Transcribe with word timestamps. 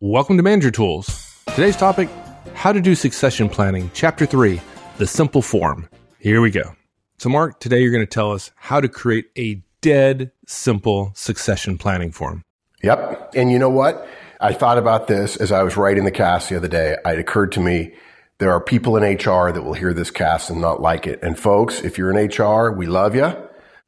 Welcome 0.00 0.36
to 0.36 0.42
Manager 0.42 0.70
Tools. 0.70 1.42
Today's 1.54 1.74
topic 1.74 2.10
How 2.52 2.70
to 2.70 2.82
do 2.82 2.94
succession 2.94 3.48
planning, 3.48 3.90
Chapter 3.94 4.26
3 4.26 4.60
The 4.98 5.06
Simple 5.06 5.40
Form. 5.40 5.88
Here 6.18 6.42
we 6.42 6.50
go. 6.50 6.76
So, 7.16 7.30
Mark, 7.30 7.60
today 7.60 7.80
you're 7.80 7.92
going 7.92 8.04
to 8.04 8.06
tell 8.06 8.30
us 8.32 8.50
how 8.56 8.78
to 8.78 8.90
create 8.90 9.30
a 9.38 9.62
dead 9.80 10.32
simple 10.46 11.12
succession 11.14 11.78
planning 11.78 12.12
form. 12.12 12.42
Yep. 12.82 13.32
And 13.36 13.50
you 13.50 13.58
know 13.58 13.70
what? 13.70 14.06
I 14.38 14.52
thought 14.52 14.76
about 14.76 15.06
this 15.06 15.34
as 15.38 15.50
I 15.50 15.62
was 15.62 15.78
writing 15.78 16.04
the 16.04 16.10
cast 16.10 16.50
the 16.50 16.56
other 16.56 16.68
day. 16.68 16.98
It 17.02 17.18
occurred 17.18 17.52
to 17.52 17.60
me 17.60 17.94
there 18.36 18.52
are 18.52 18.60
people 18.60 18.98
in 18.98 19.02
HR 19.02 19.50
that 19.50 19.62
will 19.64 19.72
hear 19.72 19.94
this 19.94 20.10
cast 20.10 20.50
and 20.50 20.60
not 20.60 20.82
like 20.82 21.06
it. 21.06 21.20
And 21.22 21.38
folks, 21.38 21.80
if 21.80 21.96
you're 21.96 22.14
in 22.14 22.28
HR, 22.28 22.70
we 22.70 22.84
love 22.84 23.14
you. 23.14 23.34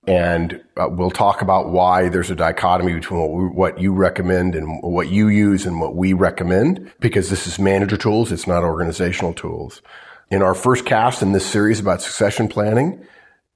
And 0.09 0.65
uh, 0.79 0.89
we'll 0.89 1.11
talk 1.11 1.43
about 1.43 1.69
why 1.69 2.09
there's 2.09 2.31
a 2.31 2.35
dichotomy 2.35 2.95
between 2.95 3.21
what, 3.21 3.31
we, 3.31 3.45
what, 3.45 3.79
you 3.79 3.93
recommend 3.93 4.55
and 4.55 4.81
what 4.83 5.11
you 5.11 5.29
use 5.29 5.67
and 5.67 5.83
what 5.83 5.95
we 5.95 6.15
recommend, 6.15 6.91
because 6.99 7.29
this 7.29 7.47
is 7.47 7.59
manager 7.59 7.99
tools. 7.99 8.33
It's 8.33 8.47
not 8.47 8.65
organizational 8.65 9.35
tools. 9.35 9.83
In 10.31 10.41
our 10.41 10.55
first 10.55 10.87
cast 10.87 11.21
in 11.21 11.33
this 11.33 11.45
series 11.45 11.79
about 11.79 12.01
succession 12.01 12.49
planning, 12.49 13.05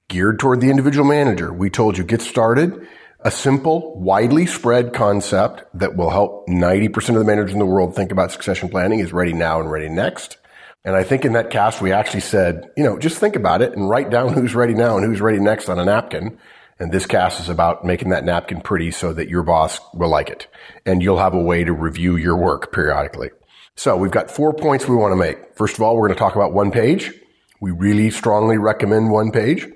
geared 0.08 0.38
toward 0.38 0.60
the 0.60 0.68
individual 0.68 1.08
manager, 1.08 1.54
we 1.54 1.70
told 1.70 1.96
you 1.96 2.04
get 2.04 2.20
started. 2.20 2.86
A 3.20 3.30
simple, 3.30 3.98
widely 3.98 4.44
spread 4.44 4.92
concept 4.92 5.62
that 5.72 5.96
will 5.96 6.10
help 6.10 6.46
90% 6.48 7.08
of 7.10 7.14
the 7.14 7.24
managers 7.24 7.54
in 7.54 7.60
the 7.60 7.64
world 7.64 7.96
think 7.96 8.12
about 8.12 8.30
succession 8.30 8.68
planning 8.68 8.98
is 8.98 9.14
ready 9.14 9.32
now 9.32 9.58
and 9.58 9.70
ready 9.70 9.88
next. 9.88 10.36
And 10.84 10.96
I 10.96 11.04
think 11.04 11.24
in 11.24 11.34
that 11.34 11.50
cast, 11.50 11.80
we 11.80 11.92
actually 11.92 12.20
said, 12.20 12.70
you 12.76 12.82
know, 12.82 12.98
just 12.98 13.18
think 13.18 13.36
about 13.36 13.62
it 13.62 13.72
and 13.72 13.88
write 13.88 14.10
down 14.10 14.32
who's 14.32 14.54
ready 14.54 14.74
now 14.74 14.96
and 14.96 15.06
who's 15.06 15.20
ready 15.20 15.38
next 15.38 15.68
on 15.68 15.78
a 15.78 15.84
napkin. 15.84 16.38
And 16.78 16.90
this 16.90 17.06
cast 17.06 17.40
is 17.40 17.48
about 17.48 17.84
making 17.84 18.08
that 18.08 18.24
napkin 18.24 18.60
pretty 18.60 18.90
so 18.90 19.12
that 19.12 19.28
your 19.28 19.44
boss 19.44 19.78
will 19.94 20.08
like 20.08 20.28
it 20.28 20.48
and 20.84 21.00
you'll 21.00 21.18
have 21.18 21.34
a 21.34 21.40
way 21.40 21.62
to 21.62 21.72
review 21.72 22.16
your 22.16 22.36
work 22.36 22.72
periodically. 22.72 23.30
So 23.76 23.96
we've 23.96 24.10
got 24.10 24.30
four 24.30 24.52
points 24.52 24.88
we 24.88 24.96
want 24.96 25.12
to 25.12 25.16
make. 25.16 25.54
First 25.54 25.76
of 25.76 25.82
all, 25.82 25.96
we're 25.96 26.08
going 26.08 26.16
to 26.16 26.18
talk 26.18 26.34
about 26.34 26.52
one 26.52 26.72
page. 26.72 27.12
We 27.60 27.70
really 27.70 28.10
strongly 28.10 28.58
recommend 28.58 29.12
one 29.12 29.30
page. 29.30 29.68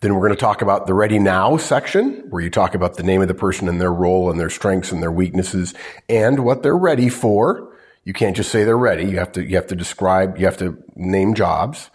Then 0.00 0.14
we're 0.14 0.26
going 0.26 0.36
to 0.36 0.40
talk 0.40 0.62
about 0.62 0.86
the 0.86 0.94
ready 0.94 1.18
now 1.18 1.58
section 1.58 2.24
where 2.30 2.42
you 2.42 2.50
talk 2.50 2.74
about 2.74 2.96
the 2.96 3.04
name 3.04 3.22
of 3.22 3.28
the 3.28 3.34
person 3.34 3.68
and 3.68 3.80
their 3.80 3.92
role 3.92 4.30
and 4.30 4.40
their 4.40 4.50
strengths 4.50 4.90
and 4.90 5.02
their 5.02 5.12
weaknesses 5.12 5.74
and 6.08 6.44
what 6.44 6.62
they're 6.62 6.76
ready 6.76 7.08
for. 7.08 7.71
You 8.04 8.12
can't 8.12 8.36
just 8.36 8.50
say 8.50 8.64
they're 8.64 8.76
ready. 8.76 9.04
You 9.04 9.18
have 9.18 9.32
to, 9.32 9.44
you 9.44 9.56
have 9.56 9.68
to 9.68 9.76
describe, 9.76 10.38
you 10.38 10.46
have 10.46 10.58
to 10.58 10.82
name 10.96 11.34
jobs. 11.34 11.90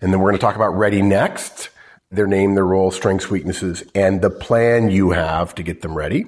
And 0.00 0.12
then 0.12 0.20
we're 0.20 0.30
going 0.30 0.38
to 0.38 0.44
talk 0.44 0.56
about 0.56 0.76
ready 0.76 1.02
next, 1.02 1.70
their 2.10 2.26
name, 2.26 2.54
their 2.54 2.66
role, 2.66 2.90
strengths, 2.90 3.30
weaknesses, 3.30 3.84
and 3.94 4.20
the 4.20 4.30
plan 4.30 4.90
you 4.90 5.10
have 5.10 5.54
to 5.54 5.62
get 5.62 5.82
them 5.82 5.96
ready. 5.96 6.26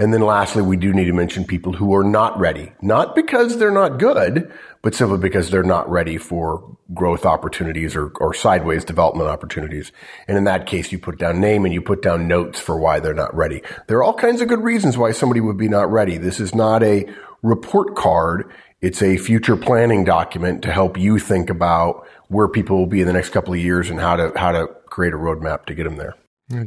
And 0.00 0.14
then 0.14 0.22
lastly, 0.22 0.62
we 0.62 0.78
do 0.78 0.94
need 0.94 1.04
to 1.04 1.12
mention 1.12 1.44
people 1.44 1.74
who 1.74 1.94
are 1.94 2.04
not 2.04 2.38
ready, 2.38 2.72
not 2.80 3.14
because 3.14 3.58
they're 3.58 3.70
not 3.70 3.98
good, 3.98 4.50
but 4.80 4.94
simply 4.94 5.18
because 5.18 5.50
they're 5.50 5.62
not 5.62 5.90
ready 5.90 6.16
for 6.16 6.78
growth 6.94 7.26
opportunities 7.26 7.94
or, 7.94 8.10
or 8.18 8.32
sideways 8.32 8.82
development 8.82 9.28
opportunities. 9.28 9.92
And 10.26 10.38
in 10.38 10.44
that 10.44 10.66
case, 10.66 10.90
you 10.90 10.98
put 10.98 11.18
down 11.18 11.38
name 11.38 11.66
and 11.66 11.74
you 11.74 11.82
put 11.82 12.00
down 12.00 12.28
notes 12.28 12.58
for 12.58 12.78
why 12.78 12.98
they're 12.98 13.12
not 13.12 13.34
ready. 13.34 13.62
There 13.88 13.98
are 13.98 14.02
all 14.02 14.14
kinds 14.14 14.40
of 14.40 14.48
good 14.48 14.62
reasons 14.62 14.96
why 14.96 15.12
somebody 15.12 15.40
would 15.40 15.58
be 15.58 15.68
not 15.68 15.90
ready. 15.90 16.16
This 16.16 16.40
is 16.40 16.54
not 16.54 16.82
a 16.82 17.06
report 17.42 17.94
card. 17.96 18.50
It's 18.80 19.02
a 19.02 19.16
future 19.16 19.56
planning 19.56 20.04
document 20.04 20.62
to 20.62 20.72
help 20.72 20.98
you 20.98 21.18
think 21.18 21.50
about 21.50 22.06
where 22.28 22.48
people 22.48 22.78
will 22.78 22.86
be 22.86 23.00
in 23.00 23.06
the 23.06 23.12
next 23.12 23.30
couple 23.30 23.52
of 23.52 23.60
years 23.60 23.90
and 23.90 24.00
how 24.00 24.16
to, 24.16 24.32
how 24.36 24.52
to 24.52 24.68
create 24.86 25.12
a 25.12 25.18
roadmap 25.18 25.66
to 25.66 25.74
get 25.74 25.84
them 25.84 25.96
there. 25.96 26.14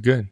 good. 0.02 0.30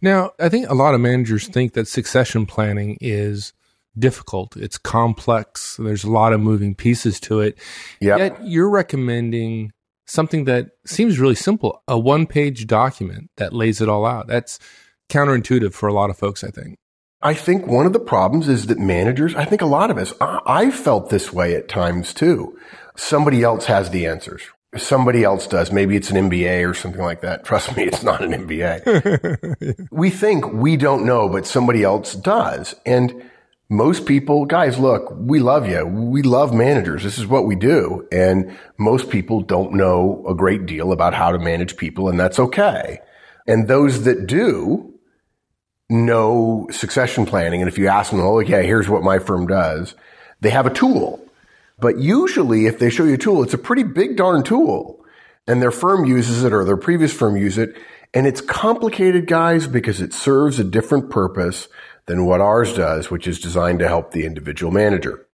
Now, 0.00 0.32
I 0.38 0.48
think 0.48 0.68
a 0.68 0.74
lot 0.74 0.94
of 0.94 1.00
managers 1.00 1.48
think 1.48 1.72
that 1.72 1.88
succession 1.88 2.44
planning 2.44 2.98
is 3.00 3.52
difficult. 3.98 4.56
It's 4.56 4.76
complex. 4.76 5.76
There's 5.76 6.04
a 6.04 6.10
lot 6.10 6.32
of 6.32 6.40
moving 6.40 6.74
pieces 6.74 7.20
to 7.20 7.40
it. 7.40 7.58
Yep. 8.00 8.18
Yet 8.18 8.46
you're 8.46 8.70
recommending 8.70 9.72
something 10.06 10.44
that 10.44 10.70
seems 10.84 11.18
really 11.18 11.34
simple, 11.34 11.82
a 11.88 11.98
one 11.98 12.26
page 12.26 12.66
document 12.66 13.30
that 13.36 13.52
lays 13.52 13.80
it 13.80 13.88
all 13.88 14.04
out. 14.04 14.26
That's 14.26 14.58
counterintuitive 15.08 15.72
for 15.72 15.88
a 15.88 15.94
lot 15.94 16.10
of 16.10 16.18
folks, 16.18 16.44
I 16.44 16.50
think. 16.50 16.76
I 17.22 17.34
think 17.34 17.66
one 17.66 17.86
of 17.86 17.92
the 17.92 18.00
problems 18.00 18.48
is 18.48 18.66
that 18.66 18.78
managers, 18.78 19.34
I 19.34 19.44
think 19.44 19.62
a 19.62 19.66
lot 19.66 19.90
of 19.90 19.98
us, 19.98 20.12
I, 20.20 20.40
I 20.46 20.70
felt 20.70 21.10
this 21.10 21.32
way 21.32 21.54
at 21.54 21.68
times 21.68 22.12
too. 22.12 22.58
Somebody 22.96 23.42
else 23.42 23.66
has 23.66 23.90
the 23.90 24.06
answers. 24.06 24.42
Somebody 24.76 25.24
else 25.24 25.46
does. 25.46 25.72
Maybe 25.72 25.96
it's 25.96 26.10
an 26.10 26.28
MBA 26.28 26.68
or 26.68 26.74
something 26.74 27.00
like 27.00 27.20
that. 27.22 27.44
Trust 27.44 27.76
me, 27.76 27.84
it's 27.84 28.02
not 28.02 28.22
an 28.22 28.32
MBA. 28.32 29.88
we 29.90 30.10
think 30.10 30.52
we 30.52 30.76
don't 30.76 31.06
know, 31.06 31.28
but 31.28 31.46
somebody 31.46 31.82
else 31.82 32.14
does. 32.14 32.74
And 32.84 33.30
most 33.70 34.04
people, 34.04 34.44
guys, 34.44 34.78
look, 34.78 35.14
we 35.16 35.38
love 35.38 35.68
you. 35.68 35.86
We 35.86 36.22
love 36.22 36.52
managers. 36.52 37.02
This 37.02 37.18
is 37.18 37.26
what 37.26 37.46
we 37.46 37.56
do. 37.56 38.06
And 38.12 38.56
most 38.76 39.08
people 39.10 39.40
don't 39.40 39.72
know 39.72 40.24
a 40.28 40.34
great 40.34 40.66
deal 40.66 40.92
about 40.92 41.14
how 41.14 41.32
to 41.32 41.38
manage 41.38 41.76
people, 41.76 42.08
and 42.08 42.20
that's 42.20 42.38
okay. 42.38 43.00
And 43.46 43.66
those 43.66 44.04
that 44.04 44.26
do, 44.26 44.93
know 45.94 46.66
succession 46.70 47.26
planning, 47.26 47.62
and 47.62 47.68
if 47.68 47.78
you 47.78 47.88
ask 47.88 48.10
them, 48.10 48.20
oh, 48.20 48.40
okay, 48.40 48.66
here's 48.66 48.88
what 48.88 49.02
my 49.02 49.18
firm 49.18 49.46
does, 49.46 49.94
they 50.40 50.50
have 50.50 50.66
a 50.66 50.74
tool. 50.74 51.20
But 51.78 51.98
usually, 51.98 52.66
if 52.66 52.78
they 52.78 52.90
show 52.90 53.04
you 53.04 53.14
a 53.14 53.18
tool, 53.18 53.42
it's 53.42 53.54
a 53.54 53.58
pretty 53.58 53.82
big 53.82 54.16
darn 54.16 54.42
tool. 54.42 55.04
And 55.46 55.60
their 55.60 55.70
firm 55.70 56.04
uses 56.04 56.44
it 56.44 56.52
or 56.52 56.64
their 56.64 56.76
previous 56.76 57.12
firm 57.12 57.36
use 57.36 57.58
it. 57.58 57.76
And 58.12 58.26
it's 58.26 58.40
complicated, 58.40 59.26
guys, 59.26 59.66
because 59.66 60.00
it 60.00 60.12
serves 60.12 60.58
a 60.58 60.64
different 60.64 61.10
purpose 61.10 61.68
than 62.06 62.26
what 62.26 62.40
ours 62.40 62.74
does, 62.74 63.10
which 63.10 63.26
is 63.26 63.40
designed 63.40 63.80
to 63.80 63.88
help 63.88 64.12
the 64.12 64.24
individual 64.24 64.72
manager. 64.72 65.26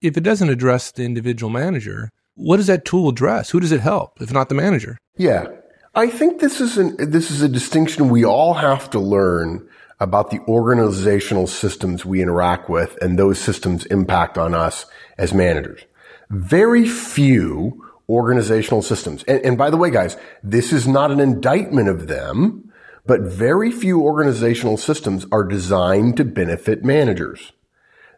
If 0.00 0.16
it 0.16 0.22
doesn't 0.22 0.50
address 0.50 0.92
the 0.92 1.04
individual 1.04 1.50
manager, 1.50 2.10
what 2.34 2.58
does 2.58 2.68
that 2.68 2.84
tool 2.84 3.08
address? 3.08 3.50
Who 3.50 3.60
does 3.60 3.72
it 3.72 3.80
help, 3.80 4.20
if 4.20 4.32
not 4.32 4.48
the 4.48 4.54
manager? 4.54 4.98
Yeah. 5.16 5.46
I 5.94 6.08
think 6.08 6.40
this 6.40 6.60
is 6.60 6.78
an, 6.78 6.96
this 6.98 7.30
is 7.30 7.42
a 7.42 7.48
distinction 7.48 8.08
we 8.08 8.24
all 8.24 8.54
have 8.54 8.90
to 8.90 9.00
learn 9.00 9.66
about 10.00 10.30
the 10.30 10.40
organizational 10.46 11.46
systems 11.46 12.04
we 12.04 12.22
interact 12.22 12.68
with 12.68 12.96
and 13.02 13.18
those 13.18 13.38
systems 13.38 13.84
impact 13.86 14.38
on 14.38 14.54
us 14.54 14.86
as 15.16 15.34
managers. 15.34 15.82
Very 16.30 16.86
few 16.86 17.84
organizational 18.08 18.82
systems. 18.82 19.22
And, 19.24 19.44
and, 19.44 19.58
by 19.58 19.70
the 19.70 19.76
way, 19.76 19.90
guys, 19.90 20.16
this 20.42 20.72
is 20.72 20.86
not 20.86 21.10
an 21.10 21.20
indictment 21.20 21.88
of 21.88 22.06
them, 22.06 22.72
but 23.06 23.22
very 23.22 23.70
few 23.70 24.02
organizational 24.02 24.76
systems 24.76 25.26
are 25.32 25.44
designed 25.44 26.16
to 26.18 26.24
benefit 26.24 26.84
managers. 26.84 27.52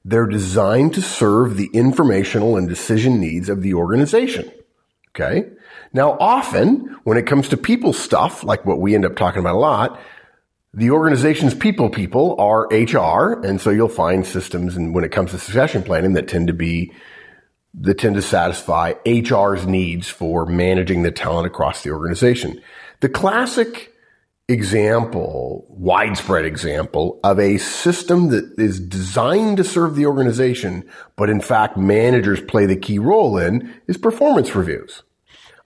They're 0.04 0.26
designed 0.26 0.94
to 0.94 1.02
serve 1.02 1.56
the 1.56 1.70
informational 1.72 2.56
and 2.56 2.68
decision 2.68 3.20
needs 3.20 3.48
of 3.48 3.62
the 3.62 3.74
organization. 3.74 4.50
Okay. 5.14 5.50
Now, 5.92 6.16
often 6.20 6.96
when 7.04 7.18
it 7.18 7.26
comes 7.26 7.48
to 7.48 7.56
people 7.56 7.92
stuff, 7.92 8.44
like 8.44 8.64
what 8.64 8.80
we 8.80 8.94
end 8.94 9.04
up 9.04 9.16
talking 9.16 9.40
about 9.40 9.56
a 9.56 9.58
lot, 9.58 10.00
the 10.72 10.90
organization's 10.90 11.54
people 11.54 11.90
people 11.90 12.36
are 12.38 12.68
HR. 12.68 13.44
And 13.44 13.60
so 13.60 13.70
you'll 13.70 13.88
find 13.88 14.26
systems 14.26 14.76
and 14.76 14.94
when 14.94 15.04
it 15.04 15.12
comes 15.12 15.32
to 15.32 15.38
succession 15.38 15.82
planning 15.82 16.12
that 16.12 16.28
tend 16.28 16.46
to 16.46 16.52
be, 16.52 16.92
that 17.74 17.98
tend 17.98 18.14
to 18.16 18.22
satisfy 18.22 18.94
HR's 19.06 19.66
needs 19.66 20.08
for 20.08 20.46
managing 20.46 21.02
the 21.02 21.10
talent 21.10 21.46
across 21.46 21.82
the 21.82 21.90
organization. 21.90 22.60
The 23.00 23.08
classic 23.08 23.92
example, 24.48 25.64
widespread 25.68 26.44
example 26.44 27.20
of 27.22 27.38
a 27.38 27.58
system 27.58 28.28
that 28.28 28.52
is 28.58 28.80
designed 28.80 29.56
to 29.56 29.64
serve 29.64 29.94
the 29.94 30.06
organization, 30.06 30.88
but 31.16 31.30
in 31.30 31.40
fact 31.40 31.76
managers 31.76 32.40
play 32.40 32.66
the 32.66 32.76
key 32.76 32.98
role 32.98 33.38
in 33.38 33.72
is 33.86 33.96
performance 33.96 34.54
reviews. 34.54 35.02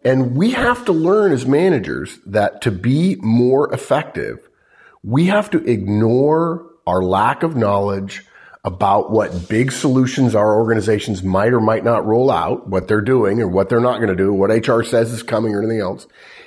And 0.04 0.36
we 0.36 0.50
have 0.50 0.84
to 0.84 0.92
learn 0.92 1.32
as 1.32 1.47
managers 1.47 2.19
that 2.26 2.60
to 2.62 2.71
be 2.71 3.16
more 3.21 3.72
effective, 3.72 4.50
we 5.04 5.26
have 5.26 5.50
to 5.50 5.59
ignore 5.70 6.66
our 6.87 7.03
lack 7.03 7.42
of 7.42 7.56
knowledge 7.56 8.25
about 8.65 9.10
what 9.10 9.48
big 9.48 9.70
solutions 9.70 10.34
our 10.34 10.56
organizations 10.56 11.22
might 11.22 11.53
or 11.53 11.60
might 11.60 11.84
not 11.84 12.06
roll 12.06 12.30
out, 12.30 12.66
what 12.66 12.89
they're 12.89 13.03
doing 13.03 13.41
or 13.41 13.47
what 13.47 13.68
they're 13.68 13.80
not 13.80 13.98
going 13.98 14.09
to 14.09 14.16
do, 14.16 14.33
what 14.33 14.48
HR 14.48 14.83
says 14.83 15.12
is 15.12 15.22
coming 15.22 15.54
or 15.54 15.62
anything 15.62 15.80
else. 15.80 16.06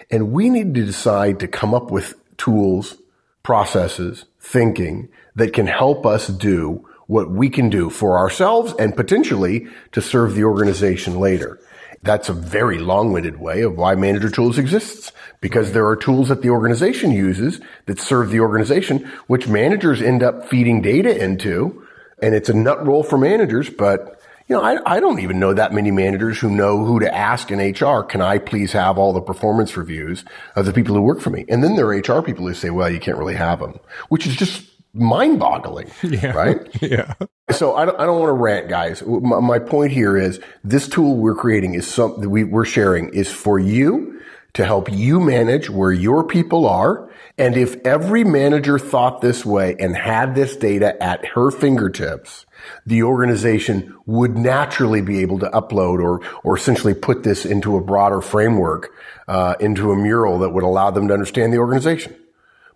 And 0.09 0.31
we 0.31 0.49
need 0.49 0.73
to 0.73 0.85
decide 0.85 1.39
to 1.41 1.47
come 1.47 1.75
up 1.75 1.91
with 1.91 2.15
tools, 2.37 2.97
processes, 3.43 4.25
thinking 4.39 5.09
that 5.35 5.53
can 5.53 5.67
help 5.67 6.07
us 6.07 6.27
do 6.27 6.83
what 7.05 7.29
we 7.29 7.49
can 7.49 7.69
do 7.69 7.91
for 7.91 8.17
ourselves 8.17 8.73
and 8.79 8.95
potentially 8.95 9.67
to 9.91 10.01
serve 10.01 10.33
the 10.33 10.43
organization 10.43 11.19
later. 11.19 11.59
That's 12.03 12.29
a 12.29 12.33
very 12.33 12.79
long-winded 12.79 13.39
way 13.39 13.61
of 13.61 13.77
why 13.77 13.95
manager 13.95 14.29
tools 14.29 14.57
exists 14.57 15.11
because 15.41 15.71
there 15.71 15.87
are 15.87 15.95
tools 15.95 16.29
that 16.29 16.41
the 16.41 16.49
organization 16.49 17.11
uses 17.11 17.59
that 17.85 17.99
serve 17.99 18.29
the 18.29 18.39
organization, 18.39 19.09
which 19.27 19.47
managers 19.47 20.01
end 20.01 20.23
up 20.23 20.47
feeding 20.47 20.81
data 20.81 21.23
into. 21.23 21.85
And 22.21 22.33
it's 22.33 22.49
a 22.49 22.53
nut 22.53 22.85
roll 22.85 23.03
for 23.03 23.17
managers, 23.17 23.69
but 23.69 24.17
you 24.47 24.55
know, 24.55 24.61
I, 24.61 24.95
I 24.95 24.99
don't 25.01 25.19
even 25.19 25.39
know 25.39 25.53
that 25.53 25.73
many 25.73 25.91
managers 25.91 26.39
who 26.39 26.49
know 26.49 26.85
who 26.85 27.01
to 27.01 27.13
ask 27.13 27.51
in 27.51 27.59
HR. 27.59 28.03
Can 28.03 28.21
I 28.21 28.37
please 28.37 28.71
have 28.71 28.97
all 28.97 29.11
the 29.11 29.21
performance 29.21 29.75
reviews 29.75 30.23
of 30.55 30.65
the 30.65 30.71
people 30.71 30.95
who 30.95 31.01
work 31.01 31.19
for 31.19 31.29
me? 31.29 31.45
And 31.49 31.61
then 31.61 31.75
there 31.75 31.87
are 31.87 31.97
HR 31.97 32.21
people 32.21 32.47
who 32.47 32.53
say, 32.53 32.69
well, 32.69 32.89
you 32.89 32.99
can't 32.99 33.17
really 33.17 33.35
have 33.35 33.59
them, 33.59 33.79
which 34.07 34.25
is 34.25 34.37
just 34.37 34.63
mind 34.97 35.39
boggling. 35.39 35.91
Yeah. 36.03 36.31
Right. 36.31 36.57
Yeah. 36.81 37.13
So 37.51 37.75
I 37.75 37.85
don't, 37.85 37.99
I 37.99 38.05
don't 38.05 38.19
want 38.19 38.29
to 38.29 38.33
rant, 38.33 38.69
guys. 38.69 39.03
My, 39.05 39.39
my 39.39 39.59
point 39.59 39.91
here 39.91 40.17
is 40.17 40.39
this 40.63 40.87
tool 40.87 41.15
we're 41.15 41.35
creating 41.35 41.75
is 41.75 41.87
something 41.87 42.29
we, 42.29 42.43
we're 42.43 42.65
sharing 42.65 43.13
is 43.13 43.31
for 43.31 43.57
you 43.57 44.21
to 44.53 44.65
help 44.65 44.91
you 44.91 45.19
manage 45.19 45.69
where 45.69 45.91
your 45.91 46.23
people 46.23 46.65
are. 46.65 47.09
And 47.37 47.55
if 47.55 47.75
every 47.85 48.23
manager 48.23 48.79
thought 48.79 49.21
this 49.21 49.45
way 49.45 49.75
and 49.79 49.95
had 49.95 50.33
this 50.33 50.55
data 50.55 51.01
at 51.01 51.23
her 51.27 51.51
fingertips, 51.51 52.45
the 52.85 53.03
organization 53.03 53.95
would 54.07 54.35
naturally 54.35 55.01
be 55.01 55.19
able 55.19 55.39
to 55.39 55.49
upload 55.51 56.01
or, 56.01 56.21
or 56.43 56.57
essentially 56.57 56.95
put 56.95 57.23
this 57.23 57.45
into 57.45 57.77
a 57.77 57.81
broader 57.81 58.19
framework, 58.21 58.91
uh, 59.27 59.53
into 59.59 59.91
a 59.91 59.95
mural 59.95 60.39
that 60.39 60.49
would 60.49 60.63
allow 60.63 60.89
them 60.89 61.07
to 61.07 61.13
understand 61.13 61.53
the 61.53 61.59
organization. 61.59 62.15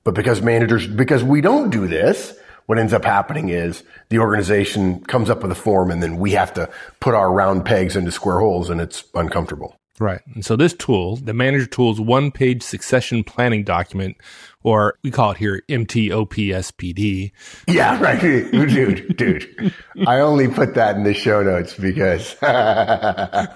But 0.03 0.15
because 0.15 0.42
managers, 0.42 0.88
because 0.88 1.24
we 1.24 1.42
don't 1.42 1.69
do 1.69 1.88
this, 1.88 2.38
what 2.65 2.80
ends 2.80 2.94
up 2.94 3.03
happening 3.03 3.50
is 3.50 3.83
the 4.09 4.19
organization 4.19 5.03
comes 5.03 5.30
up 5.30 5.42
with 5.42 5.51
a 5.51 5.56
form 5.56 5.92
and 5.92 6.01
then 6.01 6.18
we 6.18 6.31
have 6.31 6.53
to 6.53 6.69
put 7.00 7.13
our 7.13 7.31
round 7.31 7.65
pegs 7.65 7.95
into 7.95 8.12
square 8.12 8.39
holes 8.39 8.69
and 8.69 8.80
it's 8.80 9.03
uncomfortable. 9.13 9.81
Right. 10.00 10.22
And 10.34 10.44
so 10.44 10.56
this 10.56 10.74
tool, 10.74 11.18
the 11.18 11.34
manager 11.34 11.68
tool's 11.68 12.00
one 12.00 12.32
page 12.32 12.64
succession 12.64 13.24
planning 13.24 13.64
document, 13.64 14.18
or 14.64 14.98
we 15.04 15.12
call 15.12 15.32
it 15.32 15.38
here 15.38 15.62
MTOPSPD. 15.70 17.32
Yeah, 17.68 18.02
right. 18.02 18.20
dude, 18.52 19.16
dude. 19.16 19.74
I 20.08 20.22
only 20.22 20.48
put 20.48 20.74
that 20.76 20.96
in 20.96 21.04
the 21.04 21.14
show 21.14 21.44
notes 21.44 21.76
because 21.76 22.36
yeah. 22.42 23.48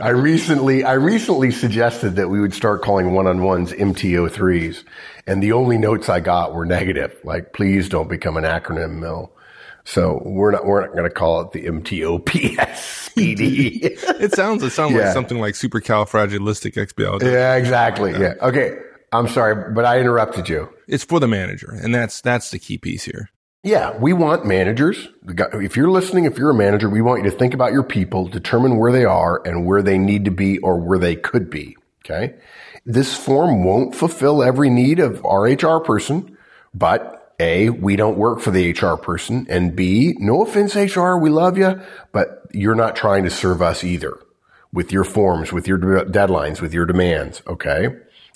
I 0.00 0.10
recently, 0.10 0.84
I 0.84 0.94
recently 0.94 1.50
suggested 1.50 2.16
that 2.16 2.28
we 2.28 2.40
would 2.40 2.54
start 2.54 2.82
calling 2.82 3.12
one-on-ones 3.12 3.72
MTO3s. 3.72 4.82
And 5.26 5.42
the 5.42 5.52
only 5.52 5.76
notes 5.76 6.08
I 6.08 6.20
got 6.20 6.54
were 6.54 6.64
negative. 6.64 7.14
Like, 7.24 7.52
please 7.52 7.88
don't 7.88 8.08
become 8.08 8.36
an 8.36 8.44
acronym 8.44 9.00
mill. 9.00 9.35
So 9.86 10.20
we're 10.24 10.50
not 10.50 10.66
we're 10.66 10.80
not 10.80 10.90
going 10.92 11.04
to 11.04 11.10
call 11.10 11.42
it 11.42 11.52
the 11.52 11.64
MTOPSPD. 11.64 12.18
it 14.20 14.34
sounds 14.34 14.64
it 14.64 14.70
sounds 14.70 14.92
yeah. 14.92 15.04
like 15.04 15.12
something 15.14 15.38
like 15.38 15.54
supercalifragilisticexpialidocious. 15.54 17.22
Yeah, 17.22 17.54
exactly. 17.54 18.10
Yeah. 18.12 18.34
Okay. 18.42 18.78
I'm 19.12 19.28
sorry, 19.28 19.72
but 19.72 19.84
I 19.84 20.00
interrupted 20.00 20.48
you. 20.48 20.68
It's 20.88 21.04
for 21.04 21.20
the 21.20 21.28
manager, 21.28 21.70
and 21.70 21.94
that's 21.94 22.20
that's 22.20 22.50
the 22.50 22.58
key 22.58 22.78
piece 22.78 23.04
here. 23.04 23.30
Yeah, 23.62 23.96
we 23.96 24.12
want 24.12 24.44
managers. 24.44 25.08
If 25.26 25.76
you're 25.76 25.90
listening, 25.90 26.24
if 26.24 26.36
you're 26.36 26.50
a 26.50 26.54
manager, 26.54 26.90
we 26.90 27.00
want 27.00 27.22
you 27.24 27.30
to 27.30 27.36
think 27.36 27.54
about 27.54 27.72
your 27.72 27.84
people, 27.84 28.26
determine 28.26 28.78
where 28.78 28.90
they 28.92 29.04
are 29.04 29.40
and 29.46 29.64
where 29.64 29.82
they 29.82 29.98
need 29.98 30.24
to 30.24 30.32
be 30.32 30.58
or 30.58 30.78
where 30.78 30.98
they 30.98 31.14
could 31.14 31.48
be. 31.48 31.76
Okay. 32.04 32.34
This 32.84 33.16
form 33.16 33.64
won't 33.64 33.94
fulfill 33.94 34.42
every 34.42 34.70
need 34.70 34.98
of 34.98 35.24
our 35.24 35.42
HR 35.42 35.80
person, 35.80 36.36
but 36.74 37.15
a, 37.38 37.70
we 37.70 37.96
don't 37.96 38.18
work 38.18 38.40
for 38.40 38.50
the 38.50 38.72
HR 38.72 38.96
person. 38.96 39.46
And 39.48 39.76
B, 39.76 40.14
no 40.18 40.42
offense, 40.42 40.74
HR, 40.74 41.16
we 41.16 41.30
love 41.30 41.58
you, 41.58 41.80
but 42.12 42.46
you're 42.52 42.74
not 42.74 42.96
trying 42.96 43.24
to 43.24 43.30
serve 43.30 43.62
us 43.62 43.84
either 43.84 44.18
with 44.72 44.92
your 44.92 45.04
forms, 45.04 45.52
with 45.52 45.68
your 45.68 45.78
deadlines, 45.78 46.60
with 46.60 46.72
your 46.74 46.86
demands. 46.86 47.42
Okay. 47.46 47.88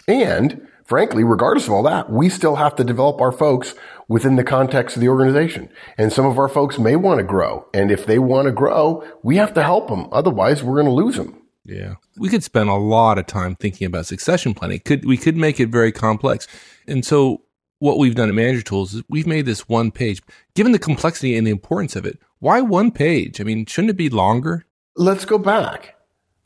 And 0.07 0.67
frankly, 0.85 1.25
regardless 1.25 1.67
of 1.67 1.73
all 1.73 1.83
that, 1.85 2.11
we 2.11 2.29
still 2.29 2.57
have 2.57 2.77
to 2.77 2.85
develop 2.85 3.21
our 3.21 3.33
folks 3.33 3.75
within 4.09 4.37
the 4.37 4.45
context 4.45 4.97
of 4.97 5.01
the 5.01 5.09
organization. 5.09 5.69
And 5.97 6.13
some 6.13 6.27
of 6.27 6.39
our 6.39 6.49
folks 6.49 6.79
may 6.79 6.97
want 6.97 7.19
to 7.19 7.25
grow. 7.25 7.67
And 7.73 7.91
if 7.91 8.07
they 8.07 8.19
want 8.19 8.47
to 8.47 8.53
grow, 8.53 9.05
we 9.23 9.37
have 9.37 9.55
to 9.55 9.63
help 9.63 9.89
them. 9.89 10.09
Otherwise, 10.13 10.63
we're 10.63 10.75
going 10.75 10.87
to 10.87 10.93
lose 10.93 11.17
them. 11.17 11.41
Yeah. 11.65 11.95
We 12.17 12.29
could 12.29 12.43
spend 12.43 12.69
a 12.69 12.75
lot 12.75 13.19
of 13.19 13.27
time 13.27 13.55
thinking 13.55 13.87
about 13.87 14.07
succession 14.07 14.55
planning. 14.55 14.81
Could 14.81 15.05
we 15.05 15.17
could 15.17 15.37
make 15.37 15.61
it 15.61 15.69
very 15.69 15.93
complex. 15.93 16.49
And 16.89 17.05
so 17.05 17.43
what 17.81 17.99
we've 17.99 18.15
done 18.15 18.29
at 18.29 18.35
Manager 18.35 18.63
Tools 18.63 18.95
is 18.95 19.03
we've 19.09 19.27
made 19.27 19.47
this 19.47 19.69
one 19.69 19.91
page. 19.91 20.23
Given 20.55 20.73
the 20.73 20.79
complexity 20.79 21.37
and 21.37 21.47
the 21.47 21.51
importance 21.51 21.97
of 21.97 22.07
it, 22.07 22.19
why 22.39 22.61
one 22.61 22.93
page? 22.93 23.41
I 23.41 23.45
mean, 23.45 23.67
shouldn't 23.67 23.91
it 23.91 23.97
be 23.97 24.09
longer? 24.09 24.67
Let's 24.97 25.25
go 25.25 25.39
back. 25.39 25.97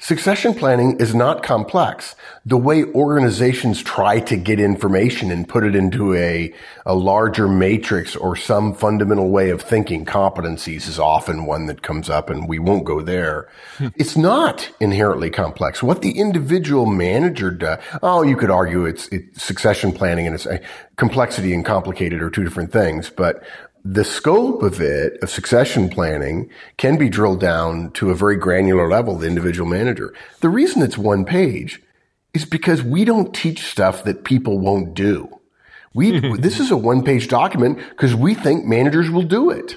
Succession 0.05 0.53
planning 0.53 1.01
is 1.01 1.15
not 1.15 1.43
complex. 1.43 2.15
The 2.45 2.59
way 2.59 2.85
organizations 2.85 3.83
try 3.83 4.21
to 4.21 4.37
get 4.37 4.61
information 4.61 5.31
and 5.31 5.49
put 5.49 5.65
it 5.65 5.75
into 5.75 6.13
a, 6.13 6.53
a 6.85 6.95
larger 6.95 7.49
matrix 7.49 8.15
or 8.15 8.37
some 8.37 8.75
fundamental 8.75 9.31
way 9.31 9.49
of 9.49 9.63
thinking 9.63 10.05
competencies 10.05 10.87
is 10.89 10.99
often 10.99 11.47
one 11.47 11.65
that 11.69 11.81
comes 11.81 12.11
up 12.11 12.29
and 12.29 12.47
we 12.47 12.59
won't 12.59 12.85
go 12.85 13.01
there. 13.01 13.49
Hmm. 13.79 13.89
It's 13.97 14.15
not 14.15 14.71
inherently 14.79 15.31
complex. 15.31 15.83
What 15.83 16.03
the 16.03 16.19
individual 16.19 16.85
manager 16.85 17.51
does, 17.51 17.79
oh, 18.03 18.21
you 18.21 18.37
could 18.37 18.51
argue 18.51 18.85
it's, 18.85 19.09
it's 19.09 19.43
succession 19.43 19.91
planning 19.91 20.27
and 20.27 20.35
it's 20.35 20.47
uh, 20.47 20.59
complexity 20.97 21.55
and 21.55 21.65
complicated 21.65 22.21
are 22.21 22.29
two 22.29 22.45
different 22.45 22.71
things, 22.71 23.09
but 23.09 23.43
the 23.85 24.05
scope 24.05 24.63
of 24.63 24.81
it, 24.81 25.23
of 25.23 25.29
succession 25.29 25.91
planning, 25.91 26.51
can 26.79 26.97
be 26.97 27.11
drilled 27.11 27.41
down 27.41 27.91
to 27.93 28.11
a 28.11 28.15
very 28.15 28.37
granular 28.37 28.89
level, 28.89 29.17
the 29.19 29.27
individual 29.27 29.69
manager. 29.69 30.15
The 30.41 30.49
reason 30.49 30.83
it's 30.83 30.97
one 30.97 31.25
page 31.27 31.83
is 32.33 32.47
because 32.47 32.83
we 32.83 33.05
don't 33.05 33.35
teach 33.35 33.61
stuff 33.63 34.05
that 34.05 34.25
people 34.25 34.59
won't 34.59 34.95
do. 34.95 35.29
We, 35.93 36.19
this 36.39 36.61
is 36.61 36.71
a 36.71 36.77
one 36.77 37.05
page 37.05 37.29
document 37.29 37.79
because 37.91 38.15
we 38.15 38.35
think 38.35 38.65
managers 38.65 39.11
will 39.11 39.23
do 39.23 39.51
it. 39.51 39.77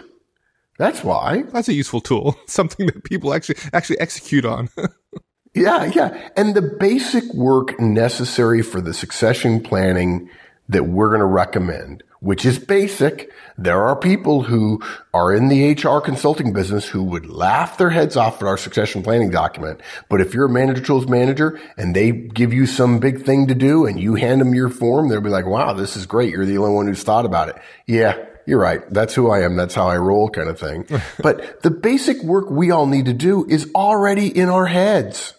That's 0.77 1.03
why. 1.03 1.43
That's 1.51 1.67
a 1.67 1.73
useful 1.73 2.01
tool. 2.01 2.39
Something 2.47 2.85
that 2.85 3.03
people 3.03 3.33
actually, 3.33 3.57
actually 3.73 3.99
execute 3.99 4.45
on. 4.45 4.69
yeah, 5.53 5.85
yeah. 5.85 6.29
And 6.37 6.55
the 6.55 6.61
basic 6.61 7.25
work 7.33 7.77
necessary 7.79 8.61
for 8.61 8.79
the 8.79 8.93
succession 8.93 9.59
planning 9.59 10.29
that 10.69 10.83
we're 10.83 11.09
going 11.09 11.19
to 11.19 11.25
recommend 11.25 12.03
which 12.19 12.45
is 12.45 12.59
basic. 12.59 13.31
There 13.57 13.83
are 13.83 13.95
people 13.95 14.43
who 14.43 14.81
are 15.13 15.33
in 15.33 15.49
the 15.49 15.73
HR 15.73 15.99
consulting 15.99 16.53
business 16.53 16.87
who 16.87 17.03
would 17.03 17.27
laugh 17.27 17.77
their 17.77 17.89
heads 17.89 18.15
off 18.15 18.41
at 18.41 18.47
our 18.47 18.57
succession 18.57 19.03
planning 19.03 19.29
document. 19.29 19.81
But 20.09 20.21
if 20.21 20.33
you're 20.33 20.45
a 20.45 20.49
manager 20.49 20.81
tools 20.81 21.07
manager 21.07 21.59
and 21.77 21.95
they 21.95 22.11
give 22.11 22.53
you 22.53 22.65
some 22.65 22.99
big 22.99 23.23
thing 23.23 23.47
to 23.47 23.55
do 23.55 23.85
and 23.85 23.99
you 23.99 24.15
hand 24.15 24.41
them 24.41 24.53
your 24.53 24.69
form, 24.69 25.09
they'll 25.09 25.21
be 25.21 25.29
like, 25.29 25.45
wow, 25.45 25.73
this 25.73 25.95
is 25.95 26.05
great. 26.05 26.31
You're 26.33 26.45
the 26.45 26.57
only 26.57 26.73
one 26.73 26.87
who's 26.87 27.03
thought 27.03 27.25
about 27.25 27.49
it. 27.49 27.57
Yeah. 27.85 28.17
You're 28.45 28.61
right. 28.61 28.81
That's 28.89 29.13
who 29.13 29.29
I 29.29 29.41
am. 29.41 29.57
That's 29.57 29.75
how 29.75 29.89
I 29.89 29.97
roll 29.97 30.29
kind 30.29 30.47
of 30.47 30.57
thing. 30.57 30.87
but 31.21 31.61
the 31.63 31.71
basic 31.71 32.23
work 32.23 32.49
we 32.49 32.71
all 32.71 32.85
need 32.85 33.05
to 33.05 33.13
do 33.13 33.45
is 33.49 33.69
already 33.75 34.27
in 34.27 34.47
our 34.47 34.65
heads. 34.65 35.33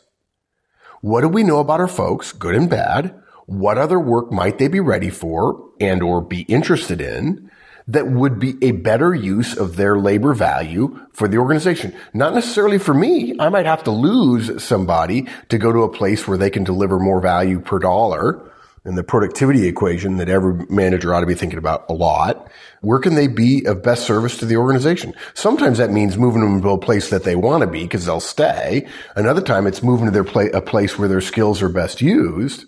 What 1.00 1.22
do 1.22 1.28
we 1.28 1.42
know 1.42 1.58
about 1.58 1.80
our 1.80 1.88
folks, 1.88 2.32
good 2.32 2.54
and 2.54 2.68
bad? 2.68 3.14
What 3.48 3.78
other 3.78 3.98
work 3.98 4.30
might 4.30 4.58
they 4.58 4.68
be 4.68 4.78
ready 4.78 5.08
for 5.08 5.70
and 5.80 6.02
or 6.02 6.20
be 6.20 6.42
interested 6.42 7.00
in 7.00 7.50
that 7.86 8.06
would 8.06 8.38
be 8.38 8.56
a 8.60 8.72
better 8.72 9.14
use 9.14 9.56
of 9.56 9.76
their 9.76 9.98
labor 9.98 10.34
value 10.34 11.00
for 11.14 11.28
the 11.28 11.38
organization? 11.38 11.96
Not 12.12 12.34
necessarily 12.34 12.76
for 12.76 12.92
me. 12.92 13.34
I 13.40 13.48
might 13.48 13.64
have 13.64 13.82
to 13.84 13.90
lose 13.90 14.62
somebody 14.62 15.26
to 15.48 15.56
go 15.56 15.72
to 15.72 15.82
a 15.82 15.88
place 15.88 16.28
where 16.28 16.36
they 16.36 16.50
can 16.50 16.62
deliver 16.62 16.98
more 16.98 17.22
value 17.22 17.58
per 17.58 17.78
dollar 17.78 18.52
in 18.84 18.96
the 18.96 19.02
productivity 19.02 19.66
equation 19.66 20.18
that 20.18 20.28
every 20.28 20.66
manager 20.68 21.14
ought 21.14 21.20
to 21.20 21.26
be 21.26 21.34
thinking 21.34 21.58
about 21.58 21.88
a 21.88 21.94
lot. 21.94 22.52
Where 22.82 22.98
can 22.98 23.14
they 23.14 23.28
be 23.28 23.64
of 23.64 23.82
best 23.82 24.04
service 24.04 24.36
to 24.40 24.44
the 24.44 24.58
organization? 24.58 25.14
Sometimes 25.32 25.78
that 25.78 25.90
means 25.90 26.18
moving 26.18 26.42
them 26.42 26.60
to 26.60 26.68
a 26.68 26.78
place 26.78 27.08
that 27.08 27.24
they 27.24 27.34
want 27.34 27.62
to 27.62 27.66
be 27.66 27.84
because 27.84 28.04
they'll 28.04 28.20
stay. 28.20 28.86
Another 29.16 29.40
time 29.40 29.66
it's 29.66 29.82
moving 29.82 30.04
to 30.04 30.12
their 30.12 30.22
pla- 30.22 30.52
a 30.52 30.60
place 30.60 30.98
where 30.98 31.08
their 31.08 31.22
skills 31.22 31.62
are 31.62 31.70
best 31.70 32.02
used. 32.02 32.66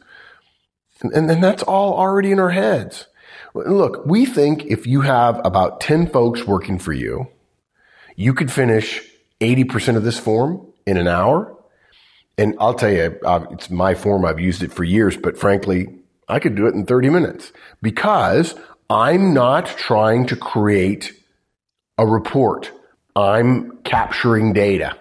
And, 1.02 1.30
then 1.30 1.40
that's 1.40 1.62
all 1.62 1.94
already 1.94 2.30
in 2.30 2.38
our 2.38 2.50
heads. 2.50 3.06
Look, 3.54 4.04
we 4.06 4.26
think 4.26 4.66
if 4.66 4.86
you 4.86 5.00
have 5.00 5.40
about 5.44 5.80
10 5.80 6.08
folks 6.08 6.44
working 6.46 6.78
for 6.78 6.92
you, 6.92 7.28
you 8.16 8.34
could 8.34 8.52
finish 8.52 9.02
80% 9.40 9.96
of 9.96 10.04
this 10.04 10.18
form 10.18 10.66
in 10.86 10.96
an 10.96 11.08
hour. 11.08 11.56
And 12.36 12.54
I'll 12.60 12.74
tell 12.74 12.92
you, 12.92 13.18
it's 13.50 13.70
my 13.70 13.94
form. 13.94 14.24
I've 14.24 14.40
used 14.40 14.62
it 14.62 14.72
for 14.72 14.84
years, 14.84 15.16
but 15.16 15.38
frankly, 15.38 15.88
I 16.28 16.38
could 16.38 16.54
do 16.54 16.66
it 16.66 16.74
in 16.74 16.86
30 16.86 17.10
minutes 17.10 17.52
because 17.82 18.54
I'm 18.88 19.34
not 19.34 19.66
trying 19.66 20.26
to 20.26 20.36
create 20.36 21.12
a 21.98 22.06
report. 22.06 22.70
I'm 23.16 23.78
capturing 23.82 24.52
data. 24.52 24.96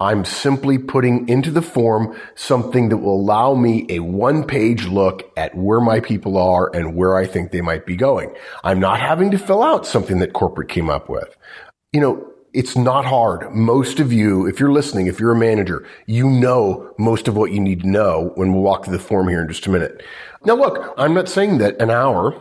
I'm 0.00 0.24
simply 0.24 0.76
putting 0.76 1.28
into 1.28 1.52
the 1.52 1.62
form 1.62 2.18
something 2.34 2.88
that 2.88 2.96
will 2.96 3.14
allow 3.20 3.54
me 3.54 3.86
a 3.88 4.00
one 4.00 4.44
page 4.44 4.86
look 4.86 5.30
at 5.36 5.56
where 5.56 5.80
my 5.80 6.00
people 6.00 6.36
are 6.36 6.74
and 6.74 6.96
where 6.96 7.16
I 7.16 7.26
think 7.26 7.52
they 7.52 7.60
might 7.60 7.86
be 7.86 7.94
going. 7.94 8.34
I'm 8.64 8.80
not 8.80 9.00
having 9.00 9.30
to 9.30 9.38
fill 9.38 9.62
out 9.62 9.86
something 9.86 10.18
that 10.18 10.32
corporate 10.32 10.68
came 10.68 10.90
up 10.90 11.08
with. 11.08 11.36
You 11.92 12.00
know, 12.00 12.28
it's 12.52 12.76
not 12.76 13.04
hard. 13.04 13.52
Most 13.52 14.00
of 14.00 14.12
you, 14.12 14.46
if 14.46 14.58
you're 14.58 14.72
listening, 14.72 15.06
if 15.06 15.20
you're 15.20 15.32
a 15.32 15.38
manager, 15.38 15.86
you 16.06 16.28
know 16.28 16.92
most 16.98 17.28
of 17.28 17.36
what 17.36 17.52
you 17.52 17.60
need 17.60 17.80
to 17.82 17.88
know 17.88 18.32
when 18.34 18.52
we'll 18.52 18.62
walk 18.62 18.84
through 18.84 18.96
the 18.96 19.02
form 19.02 19.28
here 19.28 19.42
in 19.42 19.48
just 19.48 19.66
a 19.66 19.70
minute. 19.70 20.02
Now 20.44 20.54
look, 20.54 20.92
I'm 20.96 21.14
not 21.14 21.28
saying 21.28 21.58
that 21.58 21.80
an 21.80 21.90
hour 21.90 22.40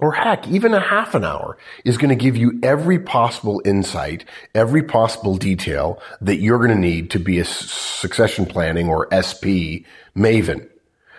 or 0.00 0.12
heck, 0.12 0.48
even 0.48 0.72
a 0.72 0.80
half 0.80 1.14
an 1.14 1.24
hour 1.24 1.58
is 1.84 1.98
going 1.98 2.08
to 2.08 2.16
give 2.16 2.36
you 2.36 2.58
every 2.62 2.98
possible 2.98 3.60
insight, 3.64 4.24
every 4.54 4.82
possible 4.82 5.36
detail 5.36 6.00
that 6.20 6.36
you're 6.36 6.58
going 6.58 6.70
to 6.70 6.76
need 6.76 7.10
to 7.10 7.20
be 7.20 7.38
a 7.38 7.44
succession 7.44 8.46
planning 8.46 8.88
or 8.88 9.08
SP 9.12 9.84
maven. 10.16 10.68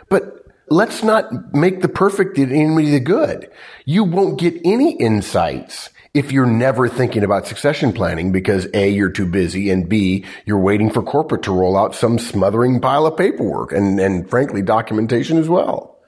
But 0.10 0.46
let's 0.70 1.04
not 1.04 1.54
make 1.54 1.82
the 1.82 1.88
perfect 1.88 2.36
the 2.36 2.44
enemy 2.44 2.90
the 2.90 3.00
good. 3.00 3.50
You 3.86 4.04
won't 4.04 4.40
get 4.40 4.60
any 4.66 4.94
insights 4.94 5.90
if 6.14 6.32
you're 6.32 6.46
never 6.46 6.90
thinking 6.90 7.24
about 7.24 7.48
succession 7.48 7.94
planning 7.94 8.32
because 8.32 8.68
A, 8.74 8.90
you're 8.90 9.12
too 9.12 9.26
busy 9.26 9.70
and 9.70 9.88
B, 9.88 10.26
you're 10.46 10.60
waiting 10.60 10.90
for 10.90 11.02
corporate 11.02 11.44
to 11.44 11.54
roll 11.54 11.78
out 11.78 11.96
some 11.96 12.20
smothering 12.20 12.82
pile 12.82 13.06
of 13.06 13.16
paperwork 13.16 13.72
and, 13.72 14.00
and 14.00 14.30
frankly 14.30 14.62
documentation 14.62 15.38
as 15.38 15.48
well. 15.48 16.01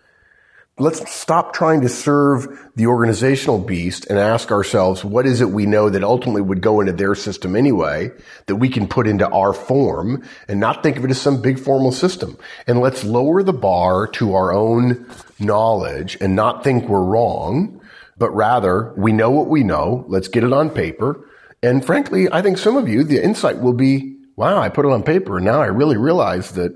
Let's 0.79 1.07
stop 1.13 1.53
trying 1.53 1.81
to 1.81 1.89
serve 1.89 2.47
the 2.75 2.87
organizational 2.87 3.59
beast 3.59 4.07
and 4.07 4.17
ask 4.17 4.51
ourselves, 4.51 5.05
what 5.05 5.27
is 5.27 5.39
it 5.39 5.51
we 5.51 5.67
know 5.67 5.87
that 5.91 6.03
ultimately 6.03 6.41
would 6.41 6.61
go 6.61 6.79
into 6.79 6.93
their 6.93 7.13
system 7.13 7.55
anyway 7.55 8.09
that 8.47 8.55
we 8.55 8.69
can 8.69 8.87
put 8.87 9.05
into 9.05 9.29
our 9.29 9.53
form 9.53 10.23
and 10.47 10.59
not 10.59 10.81
think 10.81 10.97
of 10.97 11.05
it 11.05 11.11
as 11.11 11.21
some 11.21 11.43
big 11.43 11.59
formal 11.59 11.91
system? 11.91 12.39
And 12.65 12.79
let's 12.79 13.03
lower 13.03 13.43
the 13.43 13.53
bar 13.53 14.07
to 14.13 14.33
our 14.33 14.51
own 14.51 15.05
knowledge 15.39 16.17
and 16.19 16.35
not 16.35 16.63
think 16.63 16.89
we're 16.89 17.03
wrong, 17.03 17.79
but 18.17 18.31
rather 18.31 18.95
we 18.97 19.11
know 19.11 19.29
what 19.29 19.49
we 19.49 19.63
know. 19.63 20.05
Let's 20.07 20.27
get 20.27 20.43
it 20.43 20.53
on 20.53 20.71
paper. 20.71 21.29
And 21.61 21.85
frankly, 21.85 22.27
I 22.31 22.41
think 22.41 22.57
some 22.57 22.77
of 22.77 22.89
you, 22.89 23.03
the 23.03 23.23
insight 23.23 23.59
will 23.59 23.73
be, 23.73 24.17
wow, 24.35 24.57
I 24.57 24.69
put 24.69 24.85
it 24.85 24.91
on 24.91 25.03
paper 25.03 25.37
and 25.37 25.45
now 25.45 25.61
I 25.61 25.67
really 25.67 25.97
realize 25.97 26.53
that 26.53 26.75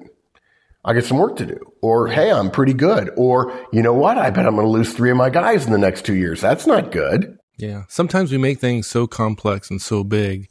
I 0.86 0.94
got 0.94 1.04
some 1.04 1.18
work 1.18 1.38
to 1.38 1.48
do. 1.48 1.67
Or, 1.82 2.08
hey, 2.08 2.32
I'm 2.32 2.52
pretty 2.52 2.74
good. 2.74 3.12
Or, 3.16 3.54
you 3.72 3.82
know 3.82 3.94
what? 3.94 4.18
I 4.18 4.30
bet 4.30 4.46
I'm 4.46 4.56
going 4.56 4.66
to 4.66 4.72
lose 4.72 4.94
three 4.94 5.12
of 5.12 5.18
my 5.18 5.30
guys 5.30 5.66
in 5.66 5.72
the 5.72 5.78
next 5.78 6.06
two 6.06 6.16
years. 6.16 6.42
That's 6.42 6.68
not 6.68 6.92
good. 6.92 7.38
Yeah. 7.58 7.84
Sometimes 7.88 8.32
we 8.32 8.38
make 8.38 8.60
things 8.60 8.88
so 8.88 9.08
complex 9.08 9.70
and 9.70 9.82
so 9.82 10.04
big 10.04 10.50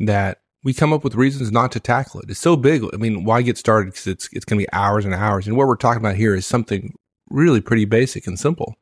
that 0.00 0.40
we 0.64 0.74
come 0.74 0.92
up 0.92 1.02
with 1.02 1.14
reasons 1.14 1.50
not 1.50 1.72
to 1.72 1.80
tackle 1.80 2.20
it. 2.20 2.30
It's 2.30 2.38
so 2.38 2.56
big. 2.56 2.84
I 2.92 2.96
mean, 2.96 3.24
why 3.24 3.42
get 3.42 3.58
started? 3.58 3.92
Because 3.92 4.06
it's, 4.06 4.28
it's 4.32 4.44
going 4.44 4.58
to 4.60 4.64
be 4.66 4.72
hours 4.72 5.04
and 5.04 5.14
hours. 5.14 5.46
And 5.46 5.56
what 5.56 5.66
we're 5.66 5.76
talking 5.76 6.00
about 6.00 6.16
here 6.16 6.34
is 6.34 6.46
something 6.46 6.94
really 7.30 7.60
pretty 7.60 7.84
basic 7.84 8.26
and 8.26 8.38
simple. 8.38 8.76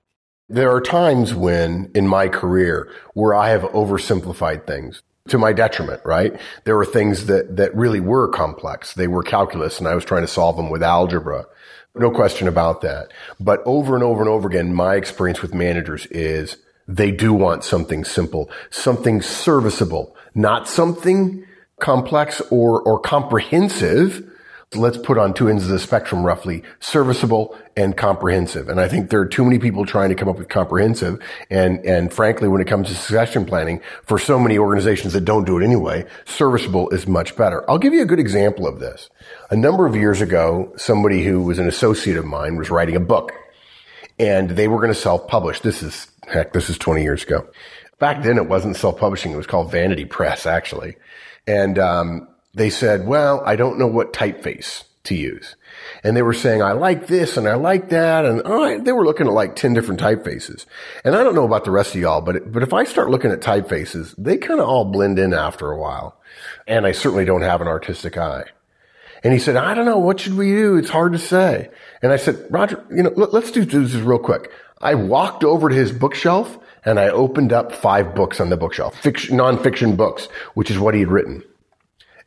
There 0.49 0.75
are 0.75 0.81
times 0.81 1.33
when 1.33 1.91
in 1.95 2.09
my 2.09 2.29
career 2.29 2.93
where 3.15 3.35
I 3.35 3.51
have 3.51 3.63
oversimplified 3.63 4.67
things 4.67 5.03
to 5.29 5.39
my 5.39 5.53
detriment, 5.53 6.03
right? 6.05 6.39
There 6.65 6.77
were 6.77 6.85
things 6.85 7.27
that, 7.27 7.57
that 7.57 7.75
really 7.75 8.01
were 8.01 8.29
complex. 8.29 8.95
They 8.95 9.07
were 9.07 9.23
calculus 9.23 9.79
and 9.79 9.87
I 9.87 9.95
was 9.95 10.05
trying 10.05 10.23
to 10.23 10.29
solve 10.29 10.57
them 10.57 10.71
with 10.71 10.83
algebra. 10.83 11.47
No 11.95 12.11
question 12.11 12.47
about 12.47 12.83
that. 12.83 13.13
But 13.39 13.63
over 13.67 13.95
and 13.95 14.05
over 14.05 14.21
and 14.21 14.31
over 14.31 14.49
again, 14.49 14.73
my 14.75 14.95
experience 14.95 15.43
with 15.43 15.55
managers 15.55 16.07
is 16.07 16.57
they 16.87 17.11
do 17.11 17.33
want 17.33 17.65
something 17.65 18.05
simple, 18.05 18.51
something 18.71 19.23
serviceable, 19.23 20.15
not 20.35 20.69
something 20.69 21.45
complex 21.81 22.41
or, 22.51 22.81
or 22.83 23.01
comprehensive, 23.01 24.30
let's 24.75 24.99
put 24.99 25.19
on 25.19 25.35
two 25.35 25.49
ends 25.49 25.65
of 25.65 25.71
the 25.71 25.81
spectrum 25.81 26.25
roughly, 26.25 26.63
serviceable 26.79 27.59
and 27.77 27.97
comprehensive. 27.97 28.69
And 28.69 28.81
I 28.81 28.87
think 28.87 29.11
there 29.11 29.21
are 29.21 29.27
too 29.27 29.45
many 29.45 29.59
people 29.59 29.85
trying 29.85 30.11
to 30.11 30.15
come 30.15 30.29
up 30.29 30.39
with 30.39 30.49
comprehensive. 30.49 31.19
And, 31.51 31.85
and 31.85 32.13
frankly, 32.13 32.47
when 32.47 32.61
it 32.61 32.69
comes 32.69 32.87
to 32.89 32.95
succession 32.95 33.45
planning, 33.45 33.81
for 34.05 34.17
so 34.17 34.39
many 34.39 34.59
organizations 34.59 35.13
that 35.15 35.25
don't 35.25 35.45
do 35.45 35.59
it 35.59 35.65
anyway, 35.65 36.07
serviceable 36.25 36.89
is 36.91 37.09
much 37.09 37.37
better. 37.37 37.69
I'll 37.69 37.79
give 37.79 37.93
you 37.93 38.03
a 38.03 38.07
good 38.07 38.21
example 38.21 38.65
of 38.67 38.79
this. 38.79 39.11
A 39.51 39.57
number 39.57 39.87
of 39.87 39.97
years 39.97 40.21
ago, 40.21 40.73
somebody 40.77 41.25
who 41.25 41.43
was 41.43 41.59
an 41.59 41.67
associate 41.67 42.17
of 42.17 42.25
mine 42.25 42.55
was 42.57 42.71
writing 42.71 42.95
a 42.95 43.01
book 43.01 43.33
and 44.21 44.51
they 44.51 44.69
were 44.69 44.77
going 44.77 44.93
to 44.93 44.95
self-publish. 44.95 45.61
This 45.61 45.83
is, 45.83 46.07
heck, 46.29 46.53
this 46.53 46.71
is 46.71 46.79
20 46.79 47.03
years 47.03 47.25
ago. 47.25 47.49
Back 47.99 48.23
then 48.23 48.37
it 48.37 48.49
wasn't 48.49 48.77
self-publishing. 48.77 49.33
It 49.33 49.37
was 49.37 49.49
called 49.49 49.73
Vanity 49.73 50.05
Press, 50.05 50.47
actually. 50.47 50.97
And, 51.49 51.77
um, 51.77 52.29
they 52.55 52.71
said, 52.71 53.07
well, 53.07 53.43
I 53.45 53.57
don't 53.57 53.79
know 53.79 53.87
what 53.87 54.13
typeface 54.13 54.85
to 55.05 55.15
use. 55.15 55.57
And 56.03 56.17
they 56.17 56.23
were 56.23 56.35
saying, 56.35 56.63
I 56.63 56.73
like 56.73 57.07
this 57.07 57.37
and 57.37 57.49
I 57.49 57.55
like 57.55 57.91
that. 57.91 58.25
And 58.25 58.43
oh, 58.45 58.79
they 58.79 58.93
were 58.93 59.05
looking 59.05 59.27
at 59.27 59.33
like 59.33 59.57
10 59.57 59.73
different 59.73 60.01
typefaces. 60.01 60.67
And 61.05 61.15
I 61.15 61.23
don't 61.23 61.35
know 61.35 61.45
about 61.45 61.65
the 61.65 61.71
rest 61.71 61.95
of 61.95 62.01
y'all, 62.01 62.21
but, 62.21 62.53
but 62.53 62.63
if 62.63 62.73
I 62.73 62.85
start 62.85 63.11
looking 63.11 63.31
at 63.31 63.41
typefaces, 63.41 64.15
they 64.19 64.37
kind 64.37 64.61
of 64.61 64.69
all 64.69 64.85
blend 64.85 65.19
in 65.19 65.33
after 65.33 65.71
a 65.71 65.79
while. 65.79 66.21
And 66.67 66.87
I 66.87 66.93
certainly 66.93 67.25
don't 67.25 67.43
have 67.43 67.61
an 67.61 67.69
artistic 67.69 68.19
eye. 68.19 68.45
And 69.23 69.33
he 69.33 69.39
said, 69.39 69.57
I 69.57 69.75
don't 69.75 69.85
know. 69.85 69.99
What 69.99 70.21
should 70.21 70.37
we 70.37 70.49
do? 70.49 70.77
It's 70.77 70.89
hard 70.89 71.13
to 71.13 71.19
say. 71.19 71.71
And 72.03 72.13
I 72.13 72.17
said, 72.17 72.47
Roger, 72.51 72.83
you 72.91 73.03
know, 73.03 73.13
let, 73.17 73.35
us 73.35 73.51
do 73.51 73.65
this 73.65 73.95
real 73.95 74.19
quick. 74.19 74.51
I 74.81 74.95
walked 74.95 75.45
over 75.45 75.69
to 75.69 75.75
his 75.75 75.93
bookshelf 75.93 76.59
and 76.87 76.99
I 76.99 77.09
opened 77.11 77.53
up 77.53 77.73
five 77.73 78.15
books 78.15 78.41
on 78.41 78.49
the 78.49 78.57
bookshelf, 78.57 78.99
fiction, 78.99 79.37
nonfiction 79.37 79.97
books, 79.97 80.27
which 80.55 80.71
is 80.71 80.79
what 80.79 80.95
he 80.95 81.01
had 81.01 81.11
written 81.11 81.43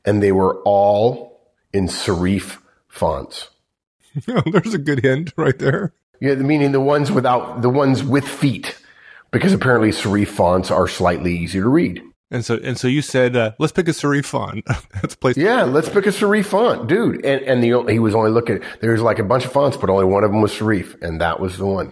and 0.06 0.22
they 0.22 0.32
were 0.32 0.62
all 0.64 1.42
in 1.72 1.88
serif 1.88 2.58
fonts. 2.88 3.50
There's 4.26 4.74
a 4.74 4.80
good 4.80 5.04
hint 5.04 5.34
right 5.38 5.58
there. 5.58 5.94
Yeah, 6.20 6.36
meaning 6.36 6.72
the 6.72 6.80
ones 6.80 7.12
without 7.12 7.62
the 7.62 7.70
ones 7.70 8.04
with 8.04 8.28
feet, 8.28 8.80
because 9.32 9.54
apparently 9.54 9.90
serif 9.90 10.28
fonts 10.28 10.72
are 10.72 10.88
slightly 10.88 11.36
easier 11.36 11.64
to 11.64 11.70
read. 11.70 12.02
And 12.32 12.44
so, 12.44 12.56
and 12.64 12.80
so 12.80 12.88
you 12.88 13.02
said, 13.02 13.36
uh, 13.36 13.52
let's 13.60 13.74
pick 13.74 13.88
a 13.88 13.92
serif 13.92 14.26
font. 14.26 14.66
That's 15.02 15.16
place. 15.16 15.38
Yeah, 15.38 15.64
let's 15.64 15.90
pick 15.90 16.06
a 16.06 16.10
serif 16.10 16.46
font, 16.46 16.88
dude. 16.88 17.26
And 17.26 17.42
and 17.44 17.64
the 17.64 17.92
he 17.92 18.00
was 18.00 18.16
only 18.16 18.32
looking. 18.32 18.62
There 18.82 18.92
was 18.92 19.02
like 19.02 19.20
a 19.20 19.24
bunch 19.24 19.46
of 19.46 19.52
fonts, 19.52 19.78
but 19.78 19.90
only 19.90 20.06
one 20.06 20.24
of 20.24 20.32
them 20.32 20.42
was 20.42 20.52
serif, 20.52 21.00
and 21.02 21.22
that 21.22 21.40
was 21.40 21.58
the 21.58 21.66
one. 21.66 21.92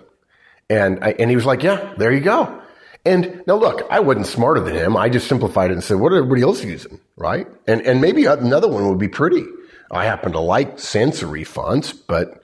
And 0.70 1.04
I, 1.04 1.12
and 1.12 1.30
he 1.30 1.36
was 1.36 1.46
like, 1.46 1.64
yeah, 1.64 1.94
there 1.98 2.14
you 2.14 2.22
go. 2.22 2.62
And 3.04 3.44
now 3.46 3.56
look, 3.56 3.86
I 3.92 4.00
wasn't 4.00 4.28
smarter 4.28 4.62
than 4.62 4.76
him. 4.76 4.96
I 4.96 5.10
just 5.10 5.28
simplified 5.28 5.72
it 5.72 5.74
and 5.74 5.84
said, 5.84 5.98
what 5.98 6.12
are 6.14 6.18
everybody 6.18 6.44
else 6.44 6.64
using? 6.64 7.00
Right. 7.22 7.46
And, 7.68 7.82
and 7.82 8.02
maybe 8.02 8.26
another 8.26 8.68
one 8.68 8.90
would 8.90 8.98
be 8.98 9.08
pretty. 9.08 9.44
I 9.92 10.06
happen 10.06 10.32
to 10.32 10.40
like 10.40 10.78
serif 10.78 11.48
fonts, 11.48 11.94
but 11.94 12.44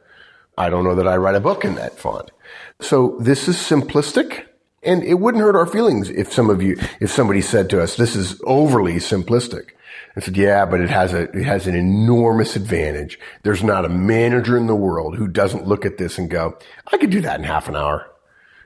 I 0.55 0.69
don't 0.69 0.83
know 0.83 0.93
that 0.93 1.07
I 1.07 1.17
write 1.17 1.33
a 1.33 1.39
book 1.39 1.65
in 1.65 1.73
that 1.75 1.97
font. 1.97 2.29
So 2.79 3.17
this 3.19 3.47
is 3.47 3.57
simplistic 3.57 4.45
and 4.83 5.03
it 5.03 5.15
wouldn't 5.15 5.43
hurt 5.43 5.55
our 5.55 5.65
feelings 5.65 6.11
if 6.11 6.31
some 6.31 6.51
of 6.51 6.61
you, 6.61 6.77
if 6.99 7.09
somebody 7.09 7.41
said 7.41 7.71
to 7.71 7.81
us, 7.81 7.95
this 7.95 8.15
is 8.15 8.39
overly 8.45 8.95
simplistic. 8.95 9.69
I 10.15 10.19
said, 10.19 10.37
yeah, 10.37 10.65
but 10.65 10.79
it 10.79 10.91
has 10.91 11.11
a, 11.13 11.23
it 11.23 11.43
has 11.43 11.65
an 11.65 11.75
enormous 11.75 12.55
advantage. 12.55 13.19
There's 13.41 13.63
not 13.63 13.83
a 13.83 13.89
manager 13.89 14.57
in 14.57 14.67
the 14.67 14.75
world 14.75 15.15
who 15.15 15.27
doesn't 15.27 15.67
look 15.67 15.85
at 15.85 15.97
this 15.97 16.19
and 16.19 16.29
go, 16.29 16.57
I 16.91 16.97
could 16.97 17.09
do 17.09 17.21
that 17.21 17.39
in 17.39 17.45
half 17.45 17.67
an 17.67 17.75
hour. 17.75 18.11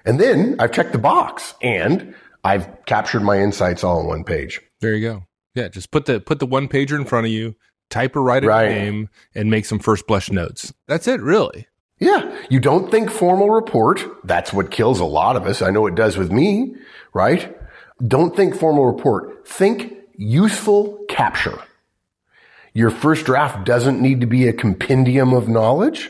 And 0.04 0.20
then 0.20 0.58
I've 0.60 0.74
checked 0.74 0.92
the 0.92 0.98
box 0.98 1.54
and 1.62 2.16
I've 2.44 2.86
captured 2.86 3.22
my 3.22 3.40
insights 3.40 3.84
all 3.84 4.00
on 4.00 4.08
one 4.08 4.24
page. 4.24 4.60
There 4.82 4.96
you 4.96 5.08
go. 5.08 5.24
Yeah, 5.54 5.68
just 5.68 5.92
put 5.92 6.06
the 6.06 6.20
put 6.20 6.40
the 6.40 6.46
one 6.46 6.68
pager 6.68 6.98
in 6.98 7.06
front 7.06 7.26
of 7.26 7.32
you, 7.32 7.56
type 7.90 8.16
or 8.16 8.22
write 8.22 8.44
a 8.44 8.48
right. 8.48 8.70
name, 8.70 9.10
and 9.36 9.52
make 9.52 9.66
some 9.66 9.80
first 9.80 10.08
blush 10.08 10.32
notes. 10.32 10.74
That's 10.88 11.08
it, 11.08 11.22
really. 11.22 11.68
Yeah, 12.00 12.36
you 12.50 12.60
don't 12.60 12.90
think 12.90 13.12
formal 13.12 13.52
report. 13.52 14.02
That's 14.24 14.52
what 14.52 14.72
kills 14.72 15.00
a 15.00 15.06
lot 15.06 15.36
of 15.36 15.46
us. 15.46 15.62
I 15.62 15.70
know 15.70 15.86
it 15.86 15.94
does 15.94 16.18
with 16.18 16.32
me, 16.32 16.76
right? 17.14 17.56
Don't 18.06 18.36
think 18.36 18.56
formal 18.56 18.86
report. 18.86 19.48
Think 19.48 19.94
useful 20.18 21.06
capture. 21.10 21.60
Your 22.74 22.90
first 22.90 23.26
draft 23.26 23.66
doesn't 23.66 24.02
need 24.02 24.22
to 24.22 24.28
be 24.28 24.48
a 24.48 24.54
compendium 24.54 25.34
of 25.34 25.48
knowledge. 25.48 26.10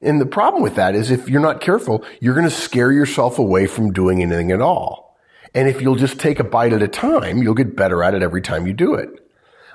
And 0.00 0.20
the 0.20 0.26
problem 0.26 0.62
with 0.62 0.76
that 0.76 0.94
is 0.94 1.10
if 1.10 1.28
you're 1.28 1.40
not 1.40 1.60
careful, 1.60 2.04
you're 2.20 2.34
going 2.34 2.48
to 2.48 2.50
scare 2.50 2.90
yourself 2.90 3.38
away 3.38 3.66
from 3.66 3.92
doing 3.92 4.22
anything 4.22 4.50
at 4.50 4.60
all. 4.60 5.11
And 5.54 5.68
if 5.68 5.82
you'll 5.82 5.96
just 5.96 6.18
take 6.18 6.40
a 6.40 6.44
bite 6.44 6.72
at 6.72 6.82
a 6.82 6.88
time, 6.88 7.42
you'll 7.42 7.54
get 7.54 7.76
better 7.76 8.02
at 8.02 8.14
it 8.14 8.22
every 8.22 8.40
time 8.40 8.66
you 8.66 8.72
do 8.72 8.94
it. 8.94 9.10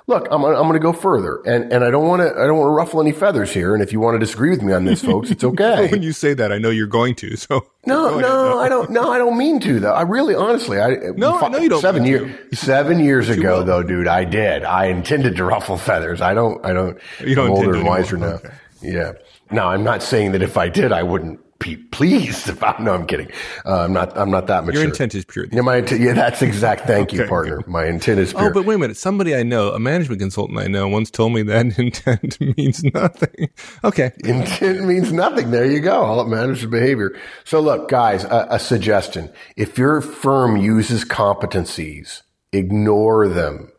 Look, 0.10 0.25
I'm, 0.31 0.41
I'm 0.46 0.53
going 0.53 0.74
to 0.74 0.79
go 0.79 0.93
further, 0.93 1.41
and, 1.46 1.74
and 1.74 1.84
I 1.84 1.91
don't 1.91 2.07
want 2.07 2.22
to 2.22 2.29
I 2.29 2.48
don't 2.48 2.57
want 2.57 2.69
to 2.69 2.72
ruffle 2.72 3.01
any 3.01 3.12
feathers 3.12 3.51
here. 3.51 3.74
And 3.74 3.84
if 3.84 3.91
you 3.91 4.00
want 4.00 4.15
to 4.15 4.19
disagree 4.19 4.51
with 4.51 4.62
me 4.62 4.72
on 4.72 4.86
this, 4.86 5.03
folks, 5.03 5.29
it's 5.31 5.43
okay. 5.43 5.89
when 5.89 6.01
you 6.01 6.13
say 6.13 6.34
that, 6.34 6.50
I 6.50 6.60
know 6.60 6.69
you're 6.69 6.88
going 6.88 7.13
to. 7.15 7.36
So 7.36 7.67
no, 7.86 8.17
no, 8.17 8.57
I 8.57 8.69
don't. 8.69 8.89
No, 8.89 9.12
I 9.12 9.17
don't 9.17 9.38
mean 9.38 9.60
to. 9.60 9.81
Though 9.81 9.91
I 9.91 10.03
really, 10.03 10.34
honestly, 10.34 10.79
I 10.79 10.91
no, 11.17 11.38
I 11.38 11.50
know 11.50 11.57
you 11.57 11.67
don't. 11.67 11.81
Seven 11.81 12.05
years, 12.05 12.57
seven 12.57 13.01
years 13.01 13.27
ago, 13.27 13.63
though, 13.63 13.84
dude, 13.84 14.07
I 14.07 14.24
did. 14.24 14.63
I 14.63 14.86
intended 14.86 15.36
to 15.36 15.43
ruffle 15.43 15.77
feathers. 15.77 16.22
I 16.22 16.34
don't. 16.34 16.65
I 16.65 16.72
don't. 16.72 16.98
You 17.19 17.36
don't. 17.36 17.48
I'm 17.48 17.51
older 17.51 17.75
and 17.75 17.86
wiser 17.86 18.15
now. 18.15 18.36
Okay. 18.36 18.53
Yeah. 18.81 19.12
Now, 19.51 19.67
I'm 19.67 19.84
not 19.84 20.03
saying 20.03 20.31
that 20.31 20.41
if 20.41 20.55
I 20.55 20.69
did, 20.69 20.93
I 20.93 21.03
wouldn't 21.03 21.41
be 21.59 21.77
pleased. 21.77 22.47
If 22.57 22.63
I, 22.63 22.75
no, 22.79 22.93
I'm 22.93 23.05
kidding. 23.05 23.29
Uh, 23.65 23.81
I'm 23.81 23.93
not. 23.93 24.17
I'm 24.17 24.31
not 24.31 24.47
that 24.47 24.65
mature. 24.65 24.81
Your 24.81 24.89
intent 24.89 25.13
is 25.13 25.25
pure. 25.25 25.45
Yeah, 25.51 25.61
my 25.61 25.77
intent, 25.77 26.01
yeah, 26.01 26.13
that's 26.13 26.41
exact. 26.41 26.87
Thank 26.87 27.09
okay, 27.09 27.23
you, 27.23 27.27
partner. 27.27 27.61
My 27.67 27.85
intent 27.85 28.19
is 28.19 28.33
oh, 28.33 28.37
pure. 28.37 28.49
Oh, 28.49 28.53
but 28.53 28.65
wait 28.65 28.75
a 28.75 28.77
minute. 28.77 28.97
Somebody 28.97 29.35
I 29.35 29.43
know, 29.43 29.73
a 29.73 29.79
management 29.79 30.21
consultant 30.21 30.59
I 30.59 30.67
know, 30.67 30.87
once 30.87 31.11
told 31.11 31.33
me 31.33 31.43
that 31.43 31.77
intent 31.79 32.39
means 32.39 32.83
nothing. 32.83 33.49
Okay, 33.83 34.11
intent 34.23 34.85
means 34.85 35.11
nothing. 35.11 35.51
There 35.51 35.65
you 35.65 35.79
go. 35.79 36.01
All 36.01 36.21
it 36.21 36.27
matters 36.27 36.59
is 36.59 36.65
behavior. 36.67 37.17
So, 37.43 37.59
look, 37.59 37.89
guys, 37.89 38.23
a, 38.23 38.47
a 38.51 38.59
suggestion: 38.59 39.31
if 39.55 39.77
your 39.77 40.01
firm 40.01 40.57
uses 40.57 41.03
competencies, 41.05 42.21
ignore 42.53 43.27
them 43.27 43.71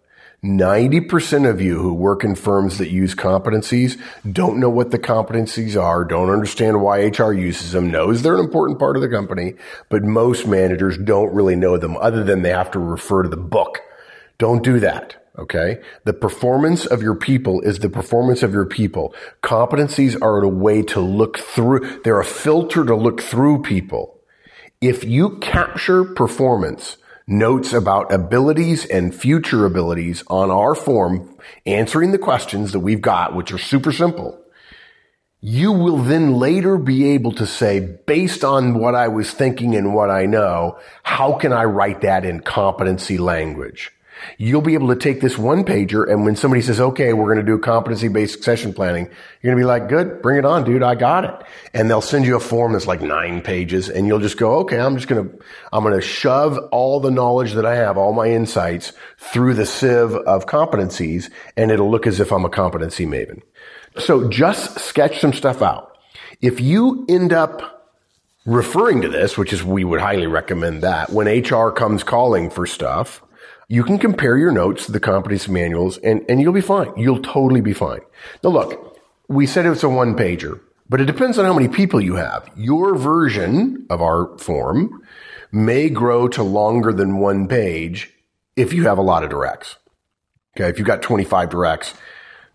90% 0.45 1.51
of 1.51 1.61
you 1.61 1.79
who 1.81 1.93
work 1.93 2.23
in 2.23 2.37
firms 2.37 2.79
that 2.79 2.91
use 2.91 3.13
competencies 3.13 4.01
don't 4.31 4.61
know 4.61 4.71
what 4.71 4.93
the 4.93 4.99
competencies 4.99 5.81
are, 5.81 6.05
don't 6.05 6.31
understand 6.31 6.81
why 6.81 7.07
HR 7.07 7.33
uses 7.33 7.73
them, 7.73 7.91
knows 7.91 8.23
they're 8.23 8.35
an 8.35 8.45
important 8.45 8.79
part 8.79 8.95
of 8.95 9.03
the 9.03 9.09
company, 9.09 9.55
but 9.89 10.05
most 10.05 10.47
managers 10.47 10.97
don't 10.97 11.35
really 11.35 11.57
know 11.57 11.77
them 11.77 11.97
other 11.97 12.23
than 12.23 12.43
they 12.43 12.51
have 12.51 12.71
to 12.71 12.79
refer 12.79 13.25
to 13.25 13.29
the 13.29 13.37
book. 13.37 13.81
Don't 14.39 14.63
do 14.63 14.79
that. 14.79 15.17
Okay. 15.37 15.81
The 16.05 16.13
performance 16.13 16.87
of 16.87 17.03
your 17.03 17.17
people 17.17 17.61
is 17.63 17.81
the 17.81 17.91
performance 17.91 18.45
of 18.45 18.53
your 18.53 18.67
people. 18.67 19.15
Competencies 19.43 20.21
are 20.23 20.41
a 20.43 20.49
way 20.49 20.83
to 20.83 21.01
look 21.01 21.39
through, 21.39 22.01
they're 22.05 22.21
a 22.21 22.25
filter 22.25 22.85
to 22.85 22.95
look 22.95 23.21
through 23.21 23.63
people. 23.63 24.21
If 24.81 25.03
you 25.03 25.39
capture 25.39 26.05
performance, 26.05 26.97
notes 27.29 27.75
about 27.75 28.13
abilities 28.13 28.87
and 28.87 29.15
future 29.15 29.67
abilities 29.67 30.25
on 30.29 30.51
our 30.51 30.75
form, 30.75 31.37
answering 31.67 32.11
the 32.11 32.19
questions 32.19 32.73
that 32.73 32.81
we've 32.81 33.03
got, 33.03 33.37
which 33.37 33.53
are 33.53 33.59
super 33.59 33.93
simple, 33.93 34.43
you 35.41 35.71
will 35.71 35.99
then 35.99 36.35
later 36.35 36.79
be 36.79 37.11
able 37.11 37.33
to 37.33 37.47
say, 37.47 37.99
based 38.07 38.43
on 38.43 38.79
what 38.79 38.95
I 38.95 39.09
was 39.09 39.31
thinking 39.31 39.77
and 39.77 39.95
what 39.95 40.11
I 40.11 40.27
know, 40.27 40.79
how 41.03 41.35
can 41.35 41.53
I 41.53 41.65
write 41.65 42.01
that 42.01 42.25
in 42.25 42.41
competency 42.41 43.19
language? 43.19 43.93
You'll 44.37 44.63
be 44.63 44.75
able 44.75 44.89
to 44.89 44.97
take 44.97 45.21
this 45.21 45.39
one 45.39 45.65
pager 45.65 46.09
and 46.11 46.25
when 46.25 46.37
somebody 46.37 46.63
says, 46.63 46.81
okay, 46.81 47.13
we're 47.13 47.33
going 47.33 47.45
to 47.45 47.53
do 47.53 47.59
competency 47.59 48.09
based 48.09 48.35
succession 48.35 48.73
planning, 48.73 49.05
you're 49.43 49.55
going 49.55 49.57
to 49.57 49.61
be 49.61 49.67
like, 49.67 49.89
good, 49.89 50.23
bring 50.23 50.39
it 50.39 50.45
on, 50.45 50.65
dude. 50.65 50.83
I 50.83 50.95
got 50.95 51.25
it. 51.25 51.35
And 51.75 51.91
they'll 51.91 52.01
send 52.01 52.25
you 52.25 52.37
a 52.37 52.41
form 52.41 52.73
that's 52.73 52.87
like 52.87 53.01
nine 53.01 53.41
pages 53.41 53.89
and 53.89 54.07
you'll 54.07 54.19
just 54.19 54.37
go, 54.37 54.59
okay, 54.61 54.79
I'm 54.79 54.97
just 54.97 55.09
going 55.09 55.29
to, 55.29 55.45
I'm 55.73 55.83
going 55.83 55.95
to 55.95 56.01
shove 56.01 56.59
all 56.73 57.01
the 57.01 57.11
knowledge 57.11 57.53
that 57.53 57.67
I 57.67 57.77
have, 57.77 57.97
all 57.97 58.13
my 58.13 58.29
insights 58.29 58.93
through 59.19 59.55
the 59.55 59.67
sieve 59.67 60.15
of 60.15 60.47
competencies 60.47 61.31
and 61.57 61.71
it'll 61.71 61.91
look 61.91 62.07
as 62.07 62.21
if 62.21 62.33
I'm 62.33 62.45
a 62.45 62.51
competency 62.51 63.07
maven. 63.07 63.43
So 63.99 64.29
just 64.29 64.79
sketch 64.79 65.21
some 65.21 65.33
stuff 65.33 65.63
out. 65.63 65.97
If 66.41 66.61
you 66.61 67.05
end 67.09 67.33
up 67.33 67.79
referring 68.49 69.03
to 69.03 69.09
this, 69.09 69.37
which 69.37 69.53
is 69.53 69.63
we 69.63 69.85
would 69.85 70.01
highly 70.01 70.27
recommend 70.27 70.83
that 70.83 71.11
when 71.11 71.27
HR 71.27 71.71
comes 71.71 72.03
calling 72.03 72.49
for 72.49 72.67
stuff, 72.67 73.23
you 73.69 73.85
can 73.85 73.99
compare 73.99 74.37
your 74.37 74.51
notes 74.51 74.87
to 74.87 74.93
the 74.93 75.01
competency 75.01 75.53
manuals 75.53 75.99
and, 75.99 76.25
and 76.29 76.41
you'll 76.41 76.53
be 76.53 76.61
fine. 76.61 76.93
You'll 76.97 77.23
totally 77.23 77.61
be 77.61 77.73
fine. 77.73 78.01
Now 78.43 78.51
look, 78.51 78.99
we 79.29 79.47
said 79.47 79.67
it's 79.67 79.83
a 79.83 79.89
one 79.89 80.17
pager, 80.17 80.61
but 80.89 81.01
it 81.01 81.05
depends 81.05 81.39
on 81.39 81.45
how 81.45 81.53
many 81.53 81.69
people 81.69 82.01
you 82.01 82.17
have. 82.17 82.49
Your 82.57 82.97
version 82.97 83.87
of 83.91 84.01
our 84.01 84.37
form 84.39 85.03
may 85.53 85.89
grow 85.89 86.29
to 86.29 86.43
longer 86.43 86.93
than 86.93 87.19
one 87.19 87.47
page 87.47 88.13
if 88.57 88.73
you 88.73 88.85
have 88.85 88.99
a 88.99 89.03
lot 89.03 89.23
of 89.23 89.31
directs. 89.31 89.77
Okay. 90.57 90.69
If 90.69 90.79
you've 90.79 90.87
got 90.87 91.03
25 91.03 91.51
directs, 91.51 91.95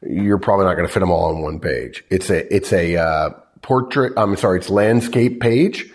you're 0.01 0.39
probably 0.39 0.65
not 0.65 0.75
going 0.75 0.87
to 0.87 0.93
fit 0.93 0.99
them 0.99 1.11
all 1.11 1.25
on 1.25 1.41
one 1.41 1.59
page. 1.59 2.03
It's 2.09 2.29
a, 2.29 2.53
it's 2.53 2.73
a, 2.73 2.97
uh, 2.97 3.29
portrait. 3.63 4.13
I'm 4.15 4.35
sorry. 4.35 4.59
It's 4.59 4.69
landscape 4.69 5.41
page. 5.41 5.91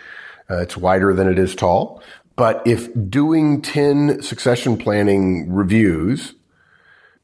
Uh, 0.51 0.63
it's 0.63 0.77
wider 0.77 1.15
than 1.15 1.29
it 1.29 1.39
is 1.39 1.55
tall. 1.55 2.03
But 2.39 2.63
if 2.65 2.89
doing 3.11 3.61
10 3.63 4.23
succession 4.23 4.79
planning 4.79 5.53
reviews, 5.53 6.35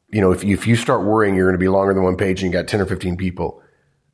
you 0.08 0.20
know, 0.20 0.32
if 0.32 0.42
you, 0.42 0.54
if 0.54 0.66
you 0.66 0.74
start 0.74 1.04
worrying 1.04 1.36
you're 1.36 1.46
going 1.46 1.54
to 1.54 1.64
be 1.64 1.68
longer 1.68 1.94
than 1.94 2.02
one 2.02 2.16
page 2.16 2.42
and 2.42 2.52
you 2.52 2.58
got 2.58 2.68
10 2.68 2.80
or 2.80 2.86
15 2.86 3.16
people, 3.16 3.62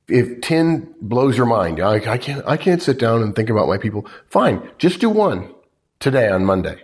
if 0.08 0.42
10 0.42 0.94
blows 1.00 1.36
your 1.36 1.46
mind, 1.46 1.80
I, 1.80 1.94
I 1.94 2.18
can't, 2.18 2.46
I 2.46 2.56
can't 2.58 2.82
sit 2.82 2.98
down 2.98 3.22
and 3.22 3.34
think 3.34 3.48
about 3.48 3.66
my 3.66 3.78
people. 3.78 4.06
Fine. 4.28 4.70
Just 4.76 5.00
do 5.00 5.08
one 5.08 5.54
today 6.00 6.28
on 6.28 6.44
Monday 6.44 6.82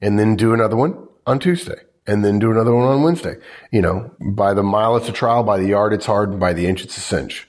and 0.00 0.18
then 0.18 0.36
do 0.36 0.54
another 0.54 0.76
one 0.76 1.08
on 1.26 1.40
Tuesday 1.40 1.80
and 2.06 2.24
then 2.24 2.38
do 2.38 2.50
another 2.52 2.74
one 2.74 2.86
on 2.86 3.02
Wednesday. 3.02 3.34
You 3.72 3.82
know, 3.82 4.12
by 4.20 4.54
the 4.54 4.62
mile 4.62 4.96
it's 4.96 5.08
a 5.08 5.12
trial, 5.12 5.42
by 5.42 5.58
the 5.58 5.66
yard 5.66 5.92
it's 5.92 6.06
hard, 6.06 6.30
and 6.30 6.40
by 6.40 6.52
the 6.52 6.66
inch 6.66 6.84
it's 6.84 6.96
a 6.96 7.00
cinch. 7.00 7.48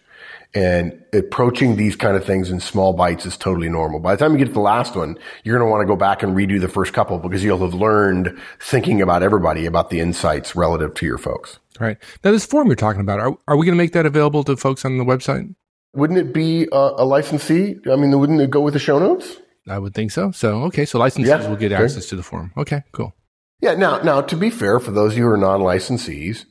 And 0.54 1.04
approaching 1.13 1.75
these 1.75 1.96
kind 1.96 2.16
of 2.16 2.25
things 2.25 2.50
in 2.50 2.60
small 2.60 2.94
bites 2.94 3.25
is 3.25 3.38
totally 3.38 3.70
normal. 3.70 4.00
By 4.00 4.16
the 4.16 4.24
time 4.24 4.32
you 4.32 4.39
get 4.39 4.48
to 4.48 4.54
the 4.54 4.60
last 4.60 4.96
one, 4.96 5.18
you're 5.44 5.58
going 5.58 5.68
to 5.68 5.72
want 5.72 5.82
to 5.82 5.86
go 5.86 5.96
back 5.96 6.24
and 6.24 6.36
redo 6.36 6.60
the 6.60 6.70
first 6.70 6.94
couple 6.94 7.20
because 7.20 7.44
you'll 7.44 7.60
have 7.60 7.74
learned 7.74 8.39
thinking 8.60 9.01
about 9.01 9.24
everybody 9.24 9.66
about 9.66 9.89
the 9.89 10.00
insights 10.00 10.56
relative 10.56 10.94
to 10.96 11.06
your 11.06 11.18
folks. 11.18 11.60
Right. 11.80 11.98
Now, 12.24 12.32
this 12.32 12.46
form 12.46 12.68
you're 12.68 12.75
talking 12.75 13.01
about, 13.01 13.20
are, 13.20 13.38
are 13.48 13.58
we 13.58 13.66
going 13.66 13.77
to 13.77 13.84
make 13.84 13.94
that 13.94 14.06
available 14.06 14.44
to 14.46 14.58
folks 14.58 14.84
on 14.84 14.98
the 14.98 15.04
website? 15.04 15.54
Wouldn't 15.94 16.18
it 16.18 16.34
be 16.34 16.68
a, 16.72 16.92
a 16.98 17.06
licensee? 17.06 17.77
I 17.92 17.96
mean, 17.96 18.18
wouldn't 18.18 18.42
it 18.42 18.50
go 18.50 18.62
with 18.62 18.74
the 18.74 18.80
show 18.80 19.00
notes? 19.00 19.38
I 19.68 19.77
would 19.77 19.94
think 19.94 20.12
so. 20.12 20.32
So, 20.32 20.63
okay. 20.63 20.86
So 20.86 20.98
licensees 20.98 21.25
yeah, 21.25 21.48
will 21.48 21.56
get 21.56 21.72
access 21.72 22.08
to 22.08 22.16
the 22.16 22.24
form. 22.24 22.54
Okay, 22.58 22.84
cool. 22.94 23.13
Yeah. 23.62 23.75
Now, 23.75 24.00
now 24.00 24.22
to 24.22 24.36
be 24.36 24.50
fair, 24.50 24.80
for 24.80 24.92
those 24.92 25.12
of 25.12 25.18
you 25.18 25.25
who 25.25 25.32
are 25.32 25.38
non-licensees, 25.38 26.46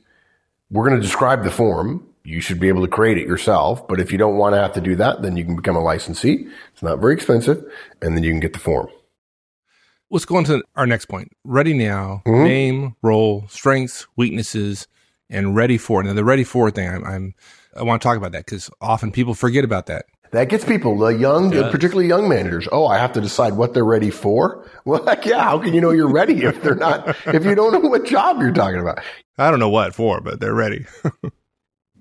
we're 0.69 0.87
going 0.87 0.99
to 0.99 1.05
describe 1.05 1.43
the 1.43 1.51
form 1.51 2.07
you 2.27 2.41
should 2.41 2.59
be 2.59 2.67
able 2.67 2.81
to 2.81 2.89
create 2.89 3.17
it 3.17 3.25
yourself. 3.25 3.87
But 3.87 4.01
if 4.01 4.11
you 4.11 4.17
don't 4.17 4.35
want 4.35 4.53
to 4.53 4.59
have 4.59 4.73
to 4.73 4.81
do 4.81 4.97
that, 4.97 5.21
then 5.21 5.37
you 5.37 5.45
can 5.45 5.55
become 5.55 5.77
a 5.77 5.81
licensee. 5.81 6.45
It's 6.73 6.83
not 6.83 6.99
very 6.99 7.13
expensive. 7.13 7.63
And 8.01 8.17
then 8.17 8.23
you 8.23 8.31
can 8.31 8.41
get 8.41 8.51
the 8.51 8.59
form. 8.59 8.89
Let's 10.11 10.25
go 10.25 10.35
on 10.35 10.43
to 10.45 10.61
our 10.75 10.85
next 10.85 11.05
point. 11.05 11.31
Ready 11.45 11.73
now, 11.73 12.23
mm-hmm. 12.25 12.43
name, 12.43 12.95
role, 13.01 13.45
strengths, 13.47 14.07
weaknesses, 14.17 14.89
and 15.29 15.55
ready 15.55 15.77
for. 15.77 16.03
Now 16.03 16.11
the 16.13 16.25
ready 16.25 16.43
for 16.43 16.69
thing, 16.69 16.89
I'm, 16.89 17.05
I'm 17.05 17.35
I 17.77 17.83
want 17.83 18.01
to 18.01 18.05
talk 18.05 18.17
about 18.17 18.33
that 18.33 18.45
because 18.45 18.69
often 18.81 19.11
people 19.11 19.33
forget 19.33 19.63
about 19.63 19.85
that. 19.85 20.05
That 20.31 20.49
gets 20.49 20.65
people, 20.65 20.97
the 20.97 21.07
young, 21.07 21.51
particularly 21.51 22.07
young 22.07 22.27
managers. 22.27 22.67
Oh, 22.69 22.87
I 22.87 22.97
have 22.97 23.13
to 23.13 23.21
decide 23.21 23.53
what 23.53 23.73
they're 23.73 23.85
ready 23.85 24.09
for. 24.09 24.69
Well, 24.85 25.05
heck 25.05 25.25
yeah. 25.25 25.43
How 25.43 25.59
can 25.59 25.73
you 25.73 25.81
know 25.81 25.91
you're 25.91 26.11
ready 26.11 26.43
if 26.43 26.61
they're 26.61 26.73
not, 26.73 27.09
if 27.25 27.43
you 27.43 27.55
don't 27.55 27.73
know 27.73 27.89
what 27.89 28.05
job 28.05 28.39
you're 28.39 28.53
talking 28.53 28.79
about? 28.79 28.99
I 29.37 29.49
don't 29.49 29.59
know 29.59 29.67
what 29.67 29.93
for, 29.93 30.21
but 30.21 30.39
they're 30.39 30.53
ready. 30.53 30.85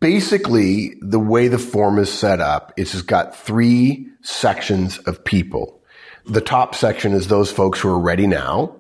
basically 0.07 0.95
the 1.01 1.19
way 1.19 1.49
the 1.49 1.59
form 1.59 1.99
is 1.99 2.13
set 2.13 2.41
up 2.41 2.73
is 2.77 2.95
it's 2.95 3.03
got 3.03 3.37
three 3.37 4.07
sections 4.23 4.99
of 4.99 5.25
people. 5.25 5.83
The 6.27 6.41
top 6.41 6.77
section 6.77 7.13
is 7.13 7.27
those 7.27 7.51
folks 7.51 7.81
who 7.81 7.89
are 7.89 7.99
ready 7.99 8.29
now 8.29 8.77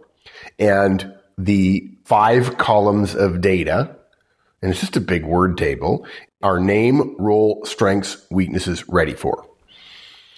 and 0.56 1.12
the 1.36 1.90
five 2.04 2.58
columns 2.58 3.16
of 3.16 3.40
data. 3.40 3.96
And 4.62 4.70
it's 4.70 4.78
just 4.78 4.96
a 4.96 5.00
big 5.00 5.24
word 5.24 5.58
table 5.58 6.06
our 6.44 6.60
name, 6.60 7.16
role, 7.18 7.64
strengths, 7.64 8.24
weaknesses, 8.30 8.88
ready 8.88 9.14
for. 9.14 9.48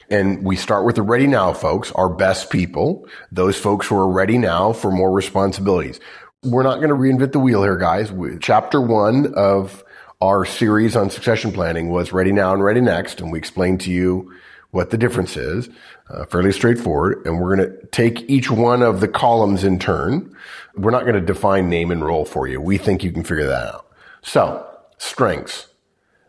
And 0.09 0.43
we 0.43 0.57
start 0.57 0.87
with 0.87 0.97
the 0.97 1.03
ready 1.03 1.27
now 1.27 1.53
folks, 1.53 1.93
our 1.93 2.09
best 2.09 2.49
people, 2.49 3.07
those 3.31 3.59
folks 3.59 3.87
who 3.87 3.97
are 3.99 4.11
ready 4.11 4.39
now 4.39 4.73
for 4.73 4.91
more 4.91 5.13
responsibilities. 5.13 6.01
We're 6.45 6.63
not 6.63 6.77
going 6.77 6.89
to 6.89 6.95
reinvent 6.95 7.33
the 7.33 7.41
wheel 7.41 7.63
here, 7.63 7.77
guys. 7.77 8.11
Chapter 8.41 8.81
one 8.81 9.35
of 9.35 9.85
our 10.21 10.45
series 10.45 10.97
on 10.97 11.11
succession 11.11 11.53
planning 11.53 11.91
was 11.91 12.13
Ready 12.13 12.33
Now 12.33 12.53
and 12.53 12.63
Ready 12.63 12.81
Next, 12.81 13.21
and 13.21 13.31
we 13.31 13.39
explained 13.39 13.81
to 13.83 13.91
you 13.91 14.33
what 14.71 14.91
the 14.91 14.99
difference 14.99 15.37
is, 15.37 15.69
uh, 16.11 16.27
fairly 16.27 16.53
straightforward. 16.53 17.25
And 17.25 17.41
we're 17.41 17.57
going 17.57 17.71
to 17.71 17.87
take 17.87 18.29
each 18.29 18.51
one 18.51 18.83
of 18.83 19.01
the 19.01 19.09
columns 19.09 19.65
in 19.65 19.79
turn. 19.79 20.35
We're 20.77 20.91
not 20.91 21.03
going 21.03 21.15
to 21.15 21.21
define 21.21 21.71
name 21.71 21.91
and 21.91 22.05
role 22.05 22.25
for 22.25 22.47
you. 22.47 22.61
We 22.61 22.79
think 22.79 23.03
you 23.03 23.13
can 23.13 23.25
figure 23.25 23.47
that 23.47 23.75
out. 23.75 23.87
So, 24.23 24.67
strengths. 24.99 25.69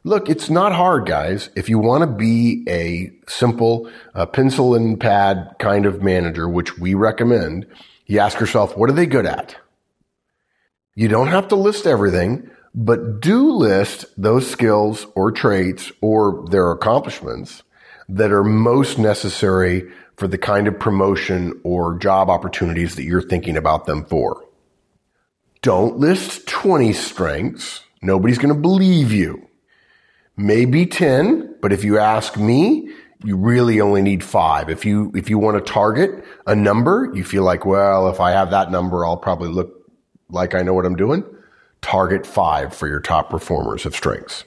Look, 0.04 0.30
it's 0.30 0.50
not 0.50 0.72
hard, 0.72 1.06
guys. 1.06 1.50
If 1.56 1.68
you 1.68 1.80
want 1.80 2.04
to 2.04 2.08
be 2.08 2.64
a 2.70 3.12
simple 3.28 3.90
uh, 4.16 4.26
pencil 4.28 4.76
and 4.76 5.00
pad 5.00 5.56
kind 5.60 5.86
of 5.86 6.02
manager, 6.02 6.48
which 6.48 6.78
we 6.78 6.94
recommend, 6.94 7.66
you 8.06 8.20
ask 8.20 8.40
yourself, 8.40 8.78
what 8.78 8.90
are 8.90 8.94
they 8.94 9.06
good 9.06 9.26
at? 9.26 9.58
You 10.96 11.10
don't 11.10 11.28
have 11.28 11.50
to 11.50 11.56
list 11.56 11.86
everything, 11.86 12.50
but 12.74 13.20
do 13.20 13.52
list 13.52 14.06
those 14.18 14.50
skills 14.50 15.08
or 15.16 15.32
traits 15.32 15.92
or 16.02 16.46
their 16.50 16.72
accomplishments 16.72 17.64
that 18.08 18.32
are 18.32 18.44
most 18.44 18.98
necessary 18.98 19.90
for 20.18 20.28
the 20.28 20.38
kind 20.38 20.68
of 20.68 20.80
promotion 20.80 21.60
or 21.64 21.98
job 21.98 22.30
opportunities 22.30 22.96
that 22.96 23.04
you're 23.04 23.22
thinking 23.22 23.58
about 23.58 23.86
them 23.86 24.06
for. 24.06 24.44
Don't 25.62 25.98
list 25.98 26.48
20 26.48 26.94
strengths. 26.94 27.82
Nobody's 28.02 28.38
going 28.38 28.54
to 28.54 28.60
believe 28.60 29.12
you. 29.12 29.48
Maybe 30.38 30.86
10, 30.86 31.58
but 31.62 31.74
if 31.74 31.84
you 31.84 31.98
ask 31.98 32.38
me, 32.38 32.90
you 33.24 33.36
really 33.36 33.82
only 33.82 34.02
need 34.02 34.24
five. 34.24 34.70
If 34.70 34.86
you, 34.86 35.12
if 35.14 35.30
you 35.30 35.38
want 35.38 35.64
to 35.64 35.72
target 35.74 36.24
a 36.48 36.56
number, 36.56 37.12
you 37.14 37.26
feel 37.26 37.44
like, 37.44 37.66
well, 37.66 38.10
if 38.10 38.22
I 38.22 38.32
have 38.32 38.52
that 38.52 38.72
number, 38.72 39.06
I'll 39.06 39.18
probably 39.18 39.50
look 39.50 39.92
like 40.30 40.56
I 40.56 40.62
know 40.62 40.74
what 40.74 40.86
I'm 40.86 40.96
doing 40.96 41.24
target 41.82 42.26
five 42.26 42.76
for 42.76 42.88
your 42.88 43.00
top 43.00 43.30
performers 43.30 43.86
of 43.86 43.96
strengths. 43.96 44.44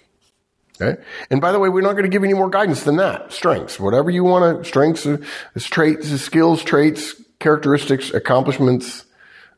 Okay. 0.80 1.00
And 1.30 1.40
by 1.40 1.52
the 1.52 1.58
way, 1.58 1.68
we're 1.68 1.82
not 1.82 1.92
going 1.92 2.04
to 2.04 2.08
give 2.08 2.24
any 2.24 2.34
more 2.34 2.50
guidance 2.50 2.82
than 2.82 2.96
that. 2.96 3.32
Strengths, 3.32 3.78
whatever 3.78 4.10
you 4.10 4.24
want 4.24 4.62
to, 4.62 4.68
strengths, 4.68 5.06
uh, 5.06 5.18
traits, 5.58 6.08
skills, 6.20 6.64
traits, 6.64 7.14
characteristics, 7.38 8.12
accomplishments, 8.12 9.04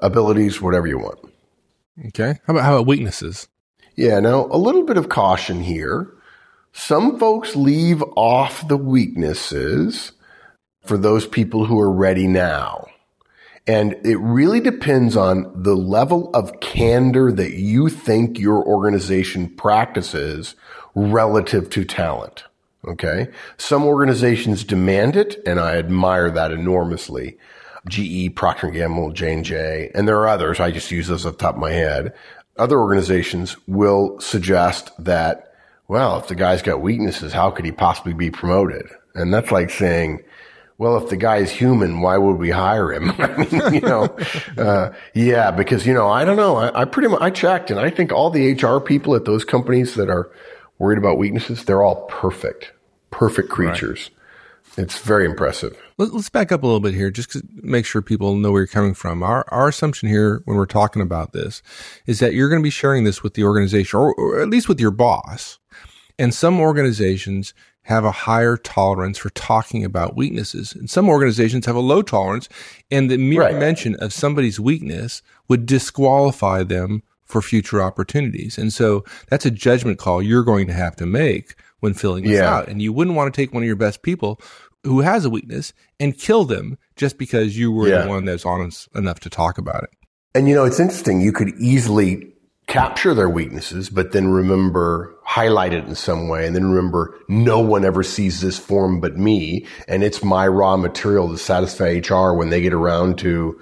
abilities, 0.00 0.60
whatever 0.60 0.86
you 0.86 0.98
want. 0.98 1.18
Okay. 2.08 2.40
How 2.46 2.52
about, 2.54 2.64
how 2.64 2.74
about 2.74 2.86
weaknesses? 2.86 3.48
Yeah. 3.96 4.20
Now 4.20 4.46
a 4.46 4.58
little 4.58 4.84
bit 4.84 4.96
of 4.96 5.08
caution 5.08 5.62
here. 5.62 6.10
Some 6.72 7.18
folks 7.20 7.54
leave 7.54 8.02
off 8.16 8.66
the 8.66 8.76
weaknesses 8.76 10.12
for 10.84 10.98
those 10.98 11.26
people 11.26 11.64
who 11.64 11.78
are 11.78 11.92
ready 11.92 12.26
now. 12.26 12.86
And 13.66 13.94
it 14.04 14.18
really 14.18 14.60
depends 14.60 15.16
on 15.16 15.50
the 15.54 15.74
level 15.74 16.30
of 16.34 16.60
candor 16.60 17.32
that 17.32 17.54
you 17.54 17.88
think 17.88 18.38
your 18.38 18.62
organization 18.62 19.48
practices 19.48 20.54
relative 20.94 21.70
to 21.70 21.84
talent. 21.84 22.44
Okay. 22.86 23.28
Some 23.56 23.84
organizations 23.84 24.64
demand 24.64 25.16
it, 25.16 25.36
and 25.46 25.58
I 25.58 25.76
admire 25.76 26.30
that 26.30 26.50
enormously. 26.50 27.38
GE, 27.88 28.34
Procter 28.34 28.70
& 28.70 28.70
Gamble, 28.70 29.12
J&J, 29.12 29.90
and 29.94 30.06
there 30.08 30.18
are 30.18 30.28
others. 30.28 30.60
I 30.60 30.70
just 30.70 30.90
use 30.90 31.08
those 31.08 31.26
off 31.26 31.32
the 31.32 31.38
top 31.38 31.54
of 31.54 31.60
my 31.60 31.72
head. 31.72 32.14
Other 32.56 32.78
organizations 32.78 33.56
will 33.66 34.18
suggest 34.20 34.90
that, 34.98 35.52
well, 35.88 36.18
if 36.18 36.28
the 36.28 36.34
guy's 36.34 36.62
got 36.62 36.80
weaknesses, 36.80 37.32
how 37.32 37.50
could 37.50 37.64
he 37.64 37.72
possibly 37.72 38.14
be 38.14 38.30
promoted? 38.30 38.86
And 39.14 39.32
that's 39.32 39.50
like 39.50 39.70
saying, 39.70 40.22
well, 40.76 40.96
if 40.96 41.08
the 41.08 41.16
guy 41.16 41.36
is 41.36 41.50
human, 41.50 42.00
why 42.00 42.18
would 42.18 42.36
we 42.36 42.50
hire 42.50 42.92
him? 42.92 43.10
I 43.18 43.36
mean, 43.36 43.74
you 43.74 43.80
know, 43.80 44.16
uh, 44.58 44.92
yeah, 45.14 45.50
because, 45.50 45.86
you 45.86 45.94
know, 45.94 46.08
I 46.08 46.24
don't 46.24 46.36
know. 46.36 46.56
I, 46.56 46.82
I, 46.82 46.84
pretty 46.84 47.08
much, 47.08 47.20
I 47.20 47.30
checked 47.30 47.70
and 47.70 47.78
I 47.78 47.90
think 47.90 48.12
all 48.12 48.30
the 48.30 48.52
HR 48.52 48.80
people 48.80 49.14
at 49.14 49.24
those 49.24 49.44
companies 49.44 49.94
that 49.94 50.10
are 50.10 50.30
worried 50.78 50.98
about 50.98 51.18
weaknesses, 51.18 51.64
they're 51.64 51.82
all 51.82 52.06
perfect, 52.06 52.72
perfect 53.10 53.50
creatures. 53.50 54.10
Right. 54.10 54.20
It's 54.76 54.98
very 54.98 55.24
impressive. 55.24 55.80
Let's 55.98 56.30
back 56.30 56.50
up 56.50 56.64
a 56.64 56.66
little 56.66 56.80
bit 56.80 56.94
here, 56.94 57.10
just 57.10 57.30
to 57.32 57.42
make 57.54 57.86
sure 57.86 58.02
people 58.02 58.34
know 58.34 58.50
where 58.50 58.62
you're 58.62 58.66
coming 58.66 58.94
from. 58.94 59.22
Our 59.22 59.44
our 59.48 59.68
assumption 59.68 60.08
here, 60.08 60.42
when 60.46 60.56
we're 60.56 60.66
talking 60.66 61.00
about 61.00 61.32
this, 61.32 61.62
is 62.06 62.18
that 62.18 62.34
you're 62.34 62.48
going 62.48 62.60
to 62.60 62.66
be 62.66 62.70
sharing 62.70 63.04
this 63.04 63.22
with 63.22 63.34
the 63.34 63.44
organization, 63.44 64.00
or, 64.00 64.12
or 64.14 64.40
at 64.40 64.48
least 64.48 64.68
with 64.68 64.80
your 64.80 64.90
boss. 64.90 65.60
And 66.18 66.34
some 66.34 66.58
organizations 66.58 67.54
have 67.84 68.04
a 68.04 68.10
higher 68.10 68.56
tolerance 68.56 69.18
for 69.18 69.30
talking 69.30 69.84
about 69.84 70.16
weaknesses, 70.16 70.74
and 70.74 70.90
some 70.90 71.08
organizations 71.08 71.66
have 71.66 71.76
a 71.76 71.80
low 71.80 72.02
tolerance. 72.02 72.48
And 72.90 73.10
the 73.10 73.18
mere 73.18 73.42
right. 73.42 73.56
mention 73.56 73.94
of 73.96 74.12
somebody's 74.12 74.58
weakness 74.58 75.22
would 75.48 75.66
disqualify 75.66 76.62
them 76.62 77.02
for 77.24 77.40
future 77.42 77.82
opportunities. 77.82 78.58
And 78.58 78.72
so 78.72 79.04
that's 79.28 79.46
a 79.46 79.50
judgment 79.50 79.98
call 79.98 80.22
you're 80.22 80.44
going 80.44 80.66
to 80.66 80.72
have 80.72 80.96
to 80.96 81.06
make 81.06 81.54
when 81.80 81.94
filling 81.94 82.24
this 82.24 82.34
yeah. 82.34 82.54
out. 82.54 82.68
And 82.68 82.80
you 82.80 82.92
wouldn't 82.92 83.16
want 83.16 83.32
to 83.32 83.40
take 83.40 83.52
one 83.52 83.62
of 83.62 83.66
your 83.66 83.76
best 83.76 84.02
people 84.02 84.40
who 84.84 85.00
has 85.00 85.24
a 85.24 85.30
weakness 85.30 85.72
and 85.98 86.16
kill 86.16 86.44
them 86.44 86.78
just 86.96 87.18
because 87.18 87.58
you 87.58 87.72
were 87.72 87.88
yeah. 87.88 88.02
the 88.02 88.08
one 88.08 88.24
that's 88.24 88.44
honest 88.44 88.88
enough 88.94 89.20
to 89.20 89.30
talk 89.30 89.58
about 89.58 89.84
it. 89.84 89.90
And 90.34 90.48
you 90.48 90.54
know, 90.54 90.64
it's 90.64 90.80
interesting. 90.80 91.20
You 91.20 91.32
could 91.32 91.50
easily 91.58 92.33
capture 92.66 93.14
their 93.14 93.28
weaknesses, 93.28 93.90
but 93.90 94.12
then 94.12 94.28
remember, 94.28 95.14
highlight 95.22 95.72
it 95.72 95.84
in 95.84 95.94
some 95.94 96.28
way. 96.28 96.46
And 96.46 96.56
then 96.56 96.70
remember, 96.70 97.14
no 97.28 97.60
one 97.60 97.84
ever 97.84 98.02
sees 98.02 98.40
this 98.40 98.58
form 98.58 99.00
but 99.00 99.16
me. 99.16 99.66
And 99.86 100.02
it's 100.02 100.24
my 100.24 100.48
raw 100.48 100.76
material 100.76 101.28
to 101.28 101.38
satisfy 101.38 102.00
HR 102.00 102.34
when 102.34 102.50
they 102.50 102.60
get 102.60 102.72
around 102.72 103.18
to 103.18 103.60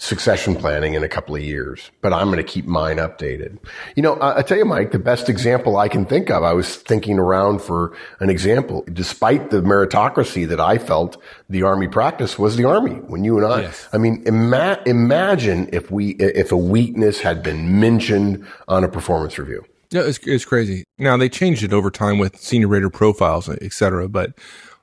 succession 0.00 0.56
planning 0.56 0.94
in 0.94 1.04
a 1.04 1.08
couple 1.08 1.36
of 1.36 1.42
years, 1.42 1.90
but 2.00 2.10
I'm 2.10 2.28
going 2.28 2.38
to 2.38 2.42
keep 2.42 2.64
mine 2.64 2.96
updated. 2.96 3.58
You 3.96 4.02
know, 4.02 4.14
I, 4.14 4.38
I 4.38 4.42
tell 4.42 4.56
you, 4.56 4.64
Mike, 4.64 4.92
the 4.92 4.98
best 4.98 5.28
example 5.28 5.76
I 5.76 5.88
can 5.88 6.06
think 6.06 6.30
of, 6.30 6.42
I 6.42 6.54
was 6.54 6.76
thinking 6.76 7.18
around 7.18 7.60
for 7.60 7.94
an 8.18 8.30
example, 8.30 8.82
despite 8.90 9.50
the 9.50 9.60
meritocracy 9.60 10.48
that 10.48 10.58
I 10.58 10.78
felt 10.78 11.22
the 11.50 11.64
army 11.64 11.86
practice 11.86 12.38
was 12.38 12.56
the 12.56 12.64
army 12.64 12.94
when 12.94 13.24
you 13.24 13.36
and 13.36 13.46
I, 13.46 13.60
yes. 13.60 13.90
I 13.92 13.98
mean, 13.98 14.22
ima- 14.24 14.80
imagine 14.86 15.68
if 15.70 15.90
we, 15.90 16.12
if 16.12 16.50
a 16.50 16.56
weakness 16.56 17.20
had 17.20 17.42
been 17.42 17.78
mentioned 17.78 18.46
on 18.68 18.84
a 18.84 18.88
performance 18.88 19.38
review. 19.38 19.66
Yeah, 19.90 20.02
it's, 20.04 20.18
it's 20.26 20.46
crazy. 20.46 20.84
Now 20.96 21.18
they 21.18 21.28
changed 21.28 21.62
it 21.62 21.74
over 21.74 21.90
time 21.90 22.18
with 22.18 22.40
senior 22.40 22.68
rater 22.68 22.88
profiles, 22.88 23.50
et 23.50 23.72
cetera, 23.74 24.08
but 24.08 24.32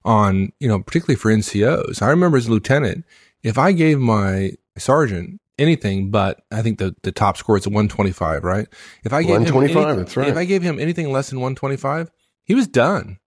on, 0.06 0.52
you 0.60 0.68
know, 0.68 0.80
particularly 0.80 1.16
for 1.16 1.32
NCOs, 1.32 2.04
I 2.04 2.10
remember 2.10 2.38
as 2.38 2.46
a 2.46 2.52
lieutenant, 2.52 3.04
if 3.42 3.58
I 3.58 3.72
gave 3.72 3.98
my 3.98 4.52
sergeant 4.80 5.40
anything 5.60 6.12
but 6.12 6.42
I 6.52 6.62
think 6.62 6.78
the, 6.78 6.96
the 7.02 7.12
top 7.12 7.38
score 7.38 7.58
is 7.58 7.68
125, 7.68 8.44
right? 8.44 8.68
If 9.04 9.14
I 9.14 9.24
gave 9.24 9.32
125, 9.32 9.76
him 9.76 9.90
any, 9.90 9.98
that's 9.98 10.18
right. 10.18 10.28
If 10.28 10.38
I 10.38 10.46
gave 10.46 10.62
him 10.62 10.80
anything 10.80 11.12
less 11.12 11.30
than 11.30 11.40
125, 11.40 12.12
he 12.44 12.56
was 12.56 12.68
done. 12.68 13.18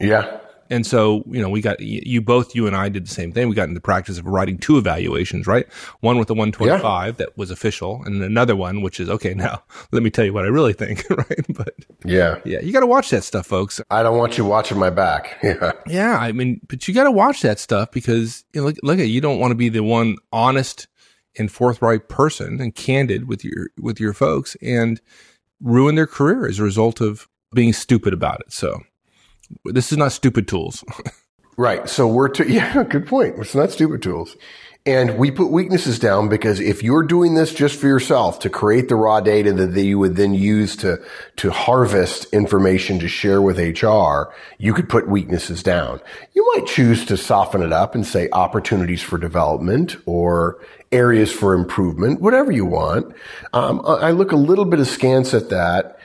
Yeah. 0.00 0.40
And 0.70 0.86
so, 0.86 1.22
you 1.26 1.40
know, 1.40 1.48
we 1.48 1.60
got 1.60 1.80
you 1.80 2.20
both, 2.20 2.54
you 2.54 2.66
and 2.66 2.74
I 2.74 2.88
did 2.88 3.06
the 3.06 3.10
same 3.10 3.32
thing. 3.32 3.48
We 3.48 3.54
got 3.54 3.68
into 3.68 3.80
practice 3.80 4.18
of 4.18 4.26
writing 4.26 4.58
two 4.58 4.78
evaluations, 4.78 5.46
right? 5.46 5.70
One 6.00 6.18
with 6.18 6.28
the 6.28 6.34
125 6.34 7.06
yeah. 7.06 7.12
that 7.12 7.36
was 7.36 7.50
official, 7.50 8.02
and 8.04 8.22
another 8.22 8.56
one 8.56 8.82
which 8.82 9.00
is 9.00 9.08
okay. 9.08 9.34
Now, 9.46 9.62
let 9.92 10.02
me 10.02 10.10
tell 10.10 10.24
you 10.24 10.32
what 10.32 10.44
I 10.44 10.48
really 10.48 10.72
think, 10.72 11.08
right? 11.10 11.46
But 11.50 11.74
yeah, 12.04 12.40
yeah, 12.44 12.60
you 12.60 12.72
got 12.72 12.80
to 12.80 12.86
watch 12.86 13.10
that 13.10 13.22
stuff, 13.22 13.46
folks. 13.46 13.80
I 13.90 14.02
don't 14.02 14.16
want 14.16 14.38
you 14.38 14.44
watching 14.44 14.78
my 14.78 14.90
back. 14.90 15.38
Yeah, 15.46 15.72
yeah. 15.86 16.18
I 16.18 16.32
mean, 16.32 16.60
but 16.66 16.88
you 16.88 16.94
got 16.94 17.04
to 17.04 17.10
watch 17.12 17.42
that 17.42 17.60
stuff 17.60 17.92
because 17.92 18.44
you 18.52 18.60
know, 18.60 18.66
look, 18.66 18.76
look 18.82 18.98
at 18.98 19.06
you 19.06 19.20
don't 19.20 19.38
want 19.38 19.52
to 19.52 19.54
be 19.54 19.68
the 19.68 19.82
one 19.82 20.16
honest 20.32 20.88
and 21.38 21.52
forthright 21.52 22.08
person 22.08 22.60
and 22.60 22.74
candid 22.74 23.28
with 23.28 23.44
your 23.44 23.68
with 23.78 24.00
your 24.00 24.12
folks 24.12 24.56
and 24.60 25.00
ruin 25.60 25.94
their 25.94 26.06
career 26.06 26.46
as 26.46 26.58
a 26.58 26.64
result 26.64 27.00
of 27.00 27.28
being 27.54 27.72
stupid 27.72 28.12
about 28.12 28.40
it. 28.40 28.52
So 28.52 28.80
this 29.64 29.92
is 29.92 29.98
not 29.98 30.12
stupid 30.12 30.48
tools. 30.48 30.84
right. 31.56 31.88
So 31.88 32.06
we're 32.06 32.28
to, 32.30 32.48
yeah, 32.50 32.84
good 32.84 33.06
point. 33.06 33.36
It's 33.38 33.54
not 33.54 33.70
stupid 33.70 34.02
tools. 34.02 34.36
And 34.86 35.18
we 35.18 35.32
put 35.32 35.50
weaknesses 35.50 35.98
down 35.98 36.28
because 36.28 36.60
if 36.60 36.80
you're 36.80 37.02
doing 37.02 37.34
this 37.34 37.52
just 37.52 37.76
for 37.76 37.88
yourself 37.88 38.38
to 38.38 38.48
create 38.48 38.88
the 38.88 38.94
raw 38.94 39.20
data 39.20 39.52
that 39.52 39.82
you 39.82 39.98
would 39.98 40.14
then 40.14 40.32
use 40.32 40.76
to, 40.76 41.02
to 41.38 41.50
harvest 41.50 42.32
information 42.32 43.00
to 43.00 43.08
share 43.08 43.42
with 43.42 43.58
HR, 43.58 44.32
you 44.58 44.72
could 44.72 44.88
put 44.88 45.08
weaknesses 45.08 45.60
down. 45.64 46.00
You 46.34 46.48
might 46.54 46.68
choose 46.68 47.04
to 47.06 47.16
soften 47.16 47.62
it 47.62 47.72
up 47.72 47.96
and 47.96 48.06
say 48.06 48.28
opportunities 48.30 49.02
for 49.02 49.18
development 49.18 49.96
or 50.06 50.64
areas 50.92 51.32
for 51.32 51.54
improvement, 51.54 52.20
whatever 52.20 52.52
you 52.52 52.64
want. 52.64 53.12
Um, 53.52 53.82
I 53.84 54.12
look 54.12 54.30
a 54.30 54.36
little 54.36 54.66
bit 54.66 54.78
askance 54.78 55.34
at 55.34 55.50
that 55.50 55.98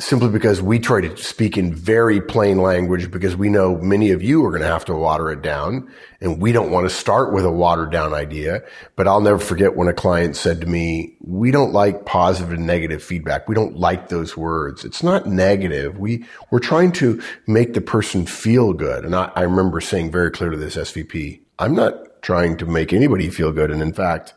simply 0.00 0.28
because 0.28 0.62
we 0.62 0.78
try 0.78 1.00
to 1.00 1.16
speak 1.16 1.58
in 1.58 1.74
very 1.74 2.20
plain 2.20 2.58
language 2.58 3.10
because 3.10 3.34
we 3.36 3.48
know 3.48 3.76
many 3.78 4.10
of 4.10 4.22
you 4.22 4.44
are 4.44 4.50
going 4.50 4.62
to 4.62 4.68
have 4.68 4.84
to 4.84 4.94
water 4.94 5.30
it 5.32 5.42
down 5.42 5.92
and 6.20 6.40
we 6.40 6.52
don't 6.52 6.70
want 6.70 6.88
to 6.88 6.94
start 6.94 7.32
with 7.32 7.44
a 7.44 7.50
watered 7.50 7.90
down 7.90 8.14
idea. 8.14 8.62
But 8.94 9.08
I'll 9.08 9.20
never 9.20 9.40
forget 9.40 9.74
when 9.74 9.88
a 9.88 9.92
client 9.92 10.36
said 10.36 10.60
to 10.60 10.68
me, 10.68 11.16
we 11.20 11.50
don't 11.50 11.72
like 11.72 12.06
positive 12.06 12.52
and 12.52 12.64
negative 12.64 13.02
feedback. 13.02 13.48
We 13.48 13.56
don't 13.56 13.76
like 13.76 14.08
those 14.08 14.36
words. 14.36 14.84
It's 14.84 15.02
not 15.02 15.26
negative. 15.26 15.98
We, 15.98 16.24
we're 16.52 16.60
trying 16.60 16.92
to 16.92 17.20
make 17.48 17.74
the 17.74 17.80
person 17.80 18.24
feel 18.24 18.72
good. 18.74 19.04
And 19.04 19.16
I, 19.16 19.32
I 19.34 19.42
remember 19.42 19.80
saying 19.80 20.12
very 20.12 20.30
clear 20.30 20.50
to 20.50 20.56
this 20.56 20.76
SVP, 20.76 21.40
I'm 21.58 21.74
not 21.74 22.22
trying 22.22 22.56
to 22.58 22.66
make 22.66 22.92
anybody 22.92 23.30
feel 23.30 23.50
good. 23.50 23.72
And 23.72 23.82
in 23.82 23.92
fact, 23.92 24.34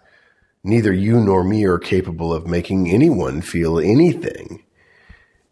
neither 0.64 0.92
you 0.92 1.20
nor 1.20 1.44
me 1.44 1.66
are 1.66 1.78
capable 1.78 2.34
of 2.34 2.48
making 2.48 2.90
anyone 2.90 3.42
feel 3.42 3.78
anything. 3.78 4.64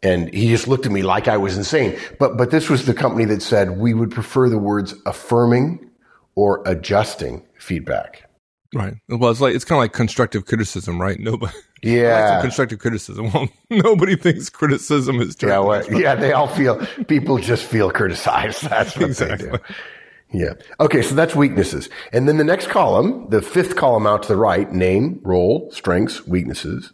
And 0.02 0.34
he 0.34 0.48
just 0.48 0.68
looked 0.68 0.86
at 0.86 0.92
me 0.92 1.02
like 1.02 1.28
I 1.28 1.38
was 1.38 1.58
insane. 1.58 1.98
But, 2.20 2.38
but 2.38 2.52
this 2.52 2.70
was 2.70 2.86
the 2.86 2.94
company 2.94 3.26
that 3.26 3.42
said 3.42 3.78
we 3.78 3.94
would 3.94 4.12
prefer 4.12 4.48
the 4.48 4.58
words 4.58 4.96
affirming 5.06 5.90
or 6.36 6.64
adjusting 6.66 7.46
feedback. 7.58 8.30
Right. 8.74 8.94
Well, 9.10 9.32
it's 9.32 9.42
like, 9.42 9.56
it's 9.56 9.66
kind 9.66 9.78
of 9.78 9.84
like 9.84 9.94
constructive 9.94 10.46
criticism, 10.46 11.02
right? 11.02 11.20
Nobody. 11.20 11.54
Yeah. 11.82 12.42
constructive 12.42 12.80
criticism. 12.80 13.32
Well, 13.32 13.48
nobody 13.70 14.18
thinks 14.18 14.50
criticism 14.50 15.22
is 15.22 15.38
Yeah. 15.42 15.60
Well, 15.60 15.82
yeah. 15.94 16.14
They 16.14 16.34
all 16.34 16.50
feel, 16.50 16.86
people 17.08 17.38
just 17.38 17.64
feel 17.64 17.90
criticized. 17.90 18.64
That's 18.70 18.98
what 18.98 19.06
exactly. 19.06 19.48
they 19.48 19.58
do. 19.58 19.64
Yeah. 20.32 20.54
Okay. 20.82 21.02
So 21.02 21.16
that's 21.16 21.36
weaknesses. 21.36 21.90
And 22.12 22.28
then 22.28 22.36
the 22.36 22.44
next 22.44 22.68
column, 22.68 23.30
the 23.30 23.42
fifth 23.42 23.78
column 23.78 24.06
out 24.06 24.24
to 24.24 24.28
the 24.28 24.36
right, 24.36 24.70
name, 24.72 25.22
role, 25.24 25.72
strengths, 25.72 26.28
weaknesses. 26.28 26.92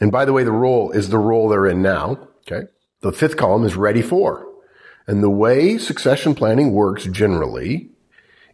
And 0.00 0.12
by 0.12 0.24
the 0.24 0.32
way, 0.32 0.44
the 0.44 0.52
role 0.52 0.90
is 0.90 1.08
the 1.08 1.18
role 1.18 1.48
they're 1.48 1.66
in 1.66 1.82
now. 1.82 2.28
Okay. 2.50 2.68
The 3.00 3.12
fifth 3.12 3.36
column 3.36 3.64
is 3.64 3.76
ready 3.76 4.02
for. 4.02 4.46
And 5.06 5.22
the 5.22 5.30
way 5.30 5.78
succession 5.78 6.34
planning 6.34 6.72
works 6.72 7.04
generally 7.04 7.90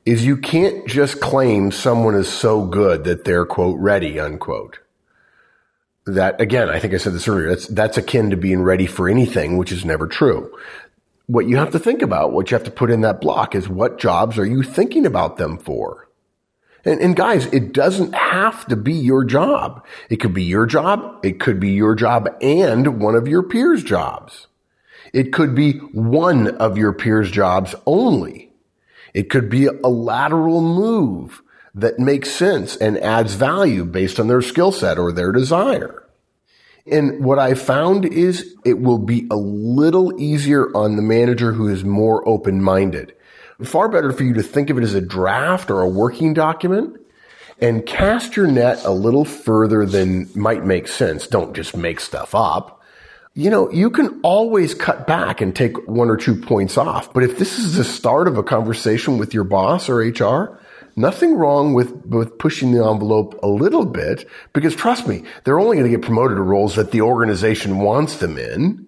is 0.06 0.24
you 0.24 0.36
can't 0.36 0.86
just 0.86 1.20
claim 1.20 1.70
someone 1.70 2.14
is 2.14 2.28
so 2.28 2.64
good 2.64 3.04
that 3.04 3.24
they're 3.24 3.46
quote 3.46 3.78
ready 3.78 4.20
unquote. 4.20 4.78
That 6.06 6.40
again, 6.40 6.68
I 6.68 6.78
think 6.78 6.92
I 6.92 6.98
said 6.98 7.14
this 7.14 7.26
earlier. 7.26 7.48
That's, 7.48 7.66
that's 7.68 7.98
akin 7.98 8.30
to 8.30 8.36
being 8.36 8.62
ready 8.62 8.86
for 8.86 9.08
anything, 9.08 9.56
which 9.56 9.72
is 9.72 9.84
never 9.84 10.06
true. 10.06 10.54
What 11.26 11.46
you 11.46 11.56
have 11.56 11.70
to 11.70 11.78
think 11.78 12.02
about, 12.02 12.32
what 12.32 12.50
you 12.50 12.54
have 12.54 12.64
to 12.64 12.70
put 12.70 12.90
in 12.90 13.00
that 13.00 13.22
block 13.22 13.54
is 13.54 13.66
what 13.66 13.98
jobs 13.98 14.38
are 14.38 14.44
you 14.44 14.62
thinking 14.62 15.06
about 15.06 15.38
them 15.38 15.56
for? 15.56 16.03
And, 16.84 17.00
and 17.00 17.16
guys, 17.16 17.46
it 17.46 17.72
doesn't 17.72 18.14
have 18.14 18.66
to 18.66 18.76
be 18.76 18.92
your 18.92 19.24
job. 19.24 19.84
It 20.10 20.16
could 20.16 20.34
be 20.34 20.44
your 20.44 20.66
job. 20.66 21.24
It 21.24 21.40
could 21.40 21.58
be 21.58 21.70
your 21.70 21.94
job 21.94 22.28
and 22.40 23.00
one 23.00 23.14
of 23.14 23.26
your 23.26 23.42
peers' 23.42 23.82
jobs. 23.82 24.46
It 25.12 25.32
could 25.32 25.54
be 25.54 25.78
one 25.78 26.48
of 26.56 26.76
your 26.76 26.92
peers' 26.92 27.30
jobs 27.30 27.74
only. 27.86 28.52
It 29.14 29.30
could 29.30 29.48
be 29.48 29.66
a 29.66 29.88
lateral 29.88 30.60
move 30.60 31.40
that 31.74 31.98
makes 31.98 32.30
sense 32.30 32.76
and 32.76 32.98
adds 32.98 33.34
value 33.34 33.84
based 33.84 34.20
on 34.20 34.28
their 34.28 34.42
skill 34.42 34.72
set 34.72 34.98
or 34.98 35.12
their 35.12 35.32
desire. 35.32 36.02
And 36.86 37.24
what 37.24 37.38
I 37.38 37.54
found 37.54 38.04
is 38.04 38.54
it 38.64 38.80
will 38.80 38.98
be 38.98 39.26
a 39.30 39.36
little 39.36 40.20
easier 40.20 40.66
on 40.76 40.96
the 40.96 41.02
manager 41.02 41.52
who 41.52 41.68
is 41.68 41.84
more 41.84 42.26
open-minded. 42.28 43.14
Far 43.62 43.88
better 43.88 44.12
for 44.12 44.24
you 44.24 44.34
to 44.34 44.42
think 44.42 44.70
of 44.70 44.78
it 44.78 44.84
as 44.84 44.94
a 44.94 45.00
draft 45.00 45.70
or 45.70 45.80
a 45.80 45.88
working 45.88 46.34
document 46.34 47.00
and 47.60 47.86
cast 47.86 48.36
your 48.36 48.46
net 48.46 48.84
a 48.84 48.90
little 48.90 49.24
further 49.24 49.86
than 49.86 50.28
might 50.34 50.64
make 50.64 50.88
sense. 50.88 51.26
Don't 51.26 51.54
just 51.54 51.76
make 51.76 52.00
stuff 52.00 52.34
up. 52.34 52.82
You 53.34 53.50
know, 53.50 53.70
you 53.70 53.90
can 53.90 54.20
always 54.22 54.74
cut 54.74 55.06
back 55.06 55.40
and 55.40 55.54
take 55.54 55.88
one 55.88 56.08
or 56.08 56.16
two 56.16 56.36
points 56.36 56.78
off. 56.78 57.12
But 57.12 57.24
if 57.24 57.38
this 57.38 57.58
is 57.58 57.76
the 57.76 57.84
start 57.84 58.28
of 58.28 58.38
a 58.38 58.44
conversation 58.44 59.18
with 59.18 59.34
your 59.34 59.44
boss 59.44 59.88
or 59.88 59.98
HR, 59.98 60.60
nothing 60.96 61.34
wrong 61.34 61.74
with, 61.74 61.90
with 62.06 62.38
pushing 62.38 62.72
the 62.72 62.84
envelope 62.84 63.38
a 63.42 63.48
little 63.48 63.86
bit 63.86 64.28
because 64.52 64.76
trust 64.76 65.08
me, 65.08 65.24
they're 65.42 65.58
only 65.58 65.76
going 65.76 65.90
to 65.90 65.96
get 65.96 66.04
promoted 66.04 66.36
to 66.36 66.42
roles 66.42 66.76
that 66.76 66.92
the 66.92 67.00
organization 67.00 67.78
wants 67.78 68.18
them 68.18 68.38
in. 68.38 68.86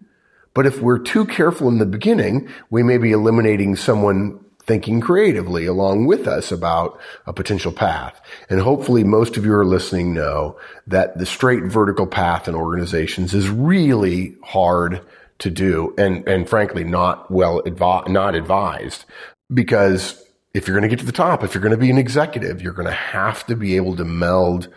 But 0.55 0.67
if 0.67 0.81
we're 0.81 1.01
too 1.01 1.27
careful 1.27 1.69
in 1.69 1.79
the 1.79 1.87
beginning, 1.87 2.49
we 2.71 2.83
may 2.83 2.99
be 2.99 3.13
eliminating 3.13 3.77
someone 3.77 4.41
thinking 4.67 5.01
creatively 5.01 5.67
along 5.67 6.07
with 6.07 6.27
us 6.27 6.51
about 6.51 6.99
a 7.27 7.33
potential 7.33 7.73
path. 7.73 8.21
And 8.51 8.61
hopefully 8.61 9.05
most 9.05 9.37
of 9.37 9.45
you 9.45 9.55
are 9.55 9.65
listening 9.65 10.13
know 10.13 10.59
that 10.87 11.19
the 11.19 11.27
straight 11.27 11.65
vertical 11.65 12.07
path 12.07 12.49
in 12.49 12.55
organizations 12.55 13.35
is 13.35 13.49
really 13.49 14.37
hard 14.43 15.01
to 15.39 15.51
do 15.51 15.95
and, 15.99 16.27
and 16.27 16.49
frankly 16.49 16.83
not 16.83 17.31
well 17.31 17.63
advi- 17.63 18.09
not 18.09 18.35
advised 18.35 19.05
because 19.53 20.23
if 20.55 20.67
you're 20.67 20.75
going 20.75 20.89
to 20.89 20.95
get 20.95 21.01
to 21.01 21.07
the 21.07 21.13
top, 21.13 21.45
if 21.45 21.55
you're 21.55 21.61
going 21.61 21.73
to 21.73 21.77
be 21.77 21.91
an 21.91 21.99
executive, 21.99 22.63
you're 22.63 22.73
going 22.73 22.89
to 22.89 22.93
have 22.93 23.45
to 23.47 23.55
be 23.55 23.77
able 23.77 23.95
to 23.97 24.07
meld 24.07 24.69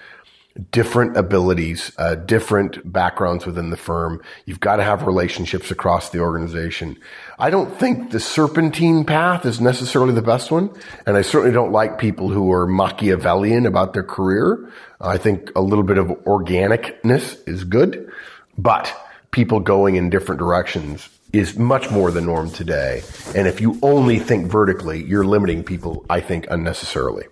different 0.71 1.15
abilities, 1.15 1.91
uh, 1.97 2.15
different 2.15 2.91
backgrounds 2.91 3.45
within 3.45 3.69
the 3.69 3.77
firm. 3.77 4.21
You've 4.45 4.59
got 4.59 4.77
to 4.77 4.83
have 4.83 5.05
relationships 5.05 5.71
across 5.71 6.09
the 6.09 6.19
organization. 6.19 6.97
I 7.41 7.49
don't 7.49 7.73
think 7.79 8.11
the 8.11 8.19
serpentine 8.19 9.05
path 9.05 9.45
is 9.45 9.61
necessarily 9.61 10.13
the 10.13 10.21
best 10.21 10.51
one. 10.51 10.69
And 11.05 11.15
I 11.15 11.21
certainly 11.21 11.53
don't 11.53 11.71
like 11.71 11.97
people 11.97 12.27
who 12.27 12.51
are 12.51 12.67
Machiavellian 12.67 13.65
about 13.65 13.93
their 13.93 14.03
career. 14.03 14.69
I 14.99 15.17
think 15.17 15.49
a 15.55 15.61
little 15.61 15.85
bit 15.85 15.97
of 15.97 16.07
organicness 16.25 17.37
is 17.47 17.63
good, 17.63 18.11
but 18.57 18.93
people 19.31 19.61
going 19.61 19.95
in 19.95 20.09
different 20.09 20.39
directions 20.39 21.07
is 21.31 21.57
much 21.57 21.89
more 21.89 22.11
the 22.11 22.19
norm 22.19 22.51
today. 22.51 23.03
And 23.33 23.47
if 23.47 23.61
you 23.61 23.79
only 23.81 24.19
think 24.19 24.51
vertically, 24.51 25.01
you're 25.05 25.23
limiting 25.23 25.63
people, 25.63 26.05
I 26.09 26.19
think, 26.19 26.45
unnecessarily. 26.49 27.25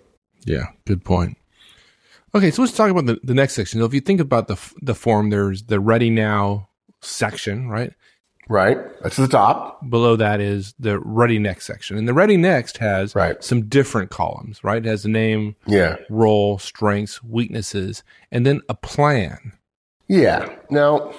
Yeah, 0.46 0.68
good 0.86 1.04
point. 1.04 1.36
Okay, 2.34 2.50
so 2.50 2.62
let's 2.62 2.74
talk 2.74 2.90
about 2.90 3.04
the, 3.04 3.18
the 3.22 3.34
next 3.34 3.54
section. 3.54 3.80
So 3.80 3.84
if 3.84 3.92
you 3.92 4.00
think 4.00 4.20
about 4.20 4.48
the 4.48 4.56
the 4.80 4.94
form, 4.94 5.30
there's 5.30 5.64
the 5.64 5.80
ready 5.80 6.10
now 6.10 6.68
section, 7.00 7.68
right? 7.68 7.92
Right. 8.48 8.78
That's 9.02 9.16
the 9.16 9.28
top. 9.28 9.88
Below 9.88 10.16
that 10.16 10.40
is 10.40 10.74
the 10.78 10.98
ready 11.00 11.38
next 11.38 11.66
section. 11.66 11.98
And 11.98 12.08
the 12.08 12.14
ready 12.14 12.36
next 12.38 12.78
has 12.78 13.14
right. 13.14 13.42
some 13.44 13.66
different 13.68 14.10
columns, 14.10 14.64
right? 14.64 14.84
It 14.84 14.88
has 14.88 15.02
the 15.02 15.10
name, 15.10 15.54
yeah, 15.66 15.96
role, 16.08 16.58
strengths, 16.58 17.22
weaknesses, 17.22 18.02
and 18.32 18.46
then 18.46 18.62
a 18.68 18.74
plan. 18.74 19.52
Yeah. 20.08 20.48
Now, 20.70 21.12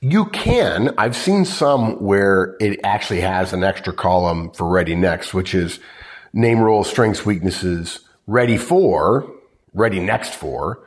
you 0.00 0.26
can, 0.26 0.92
I've 0.98 1.16
seen 1.16 1.44
some 1.44 2.02
where 2.02 2.56
it 2.60 2.80
actually 2.82 3.20
has 3.20 3.52
an 3.52 3.62
extra 3.62 3.92
column 3.92 4.50
for 4.50 4.68
ready 4.68 4.96
next, 4.96 5.32
which 5.32 5.54
is 5.54 5.78
name, 6.32 6.58
role, 6.58 6.82
strengths, 6.82 7.24
weaknesses, 7.24 8.00
ready 8.26 8.56
for, 8.56 9.30
ready 9.72 10.00
next 10.00 10.34
for 10.34 10.83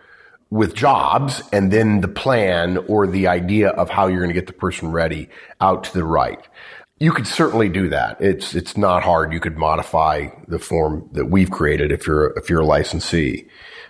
with 0.49 0.75
jobs 0.75 1.41
and 1.51 1.71
then 1.71 2.01
the 2.01 2.07
plan 2.07 2.77
or 2.87 3.07
the 3.07 3.27
idea 3.27 3.69
of 3.69 3.89
how 3.89 4.07
you're 4.07 4.19
going 4.19 4.29
to 4.29 4.33
get 4.33 4.47
the 4.47 4.53
person 4.53 4.91
ready 4.91 5.29
out 5.59 5.83
to 5.83 5.93
the 5.93 6.03
right. 6.03 6.39
You 6.99 7.11
could 7.11 7.27
certainly 7.27 7.69
do 7.69 7.89
that. 7.89 8.19
It's, 8.21 8.55
it's 8.55 8.75
not 8.75 9.03
hard. 9.03 9.33
You 9.33 9.39
could 9.39 9.57
modify 9.57 10.29
the 10.47 10.59
form 10.59 11.09
that 11.11 11.25
we've 11.25 11.51
created 11.51 11.91
if 11.91 12.07
you're, 12.07 12.33
if 12.37 12.49
you're 12.49 12.61
a 12.61 12.65
licensee. 12.65 13.47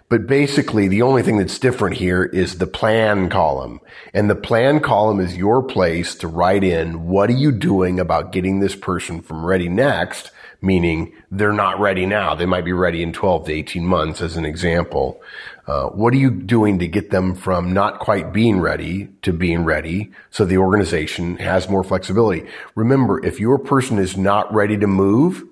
But 0.09 0.27
basically 0.27 0.87
the 0.87 1.01
only 1.01 1.21
thing 1.21 1.37
that's 1.37 1.59
different 1.59 1.97
here 1.97 2.23
is 2.23 2.57
the 2.57 2.67
plan 2.67 3.29
column. 3.29 3.79
And 4.13 4.29
the 4.29 4.35
plan 4.35 4.79
column 4.79 5.19
is 5.19 5.37
your 5.37 5.63
place 5.63 6.15
to 6.15 6.27
write 6.27 6.63
in 6.63 7.07
what 7.07 7.29
are 7.29 7.33
you 7.33 7.51
doing 7.51 7.99
about 7.99 8.31
getting 8.31 8.59
this 8.59 8.75
person 8.75 9.21
from 9.21 9.45
ready 9.45 9.69
next 9.69 10.31
meaning 10.61 11.13
they're 11.31 11.53
not 11.53 11.79
ready 11.79 12.05
now. 12.05 12.35
They 12.35 12.45
might 12.45 12.65
be 12.65 12.73
ready 12.73 13.03
in 13.03 13.13
12 13.13 13.45
to 13.45 13.53
18 13.53 13.85
months 13.85 14.21
as 14.21 14.37
an 14.37 14.45
example. 14.45 15.21
Uh, 15.67 15.87
what 15.87 16.13
are 16.13 16.17
you 16.17 16.31
doing 16.31 16.79
to 16.79 16.87
get 16.87 17.09
them 17.09 17.35
from 17.35 17.73
not 17.73 17.99
quite 17.99 18.31
being 18.31 18.59
ready 18.59 19.09
to 19.21 19.33
being 19.33 19.65
ready 19.65 20.09
so 20.31 20.45
the 20.45 20.57
organization 20.57 21.35
has 21.37 21.67
more 21.67 21.83
flexibility? 21.83 22.47
Remember, 22.75 23.23
if 23.25 23.39
your 23.39 23.59
person 23.59 23.99
is 23.99 24.15
not 24.15 24.51
ready 24.53 24.77
to 24.77 24.87
move 24.87 25.43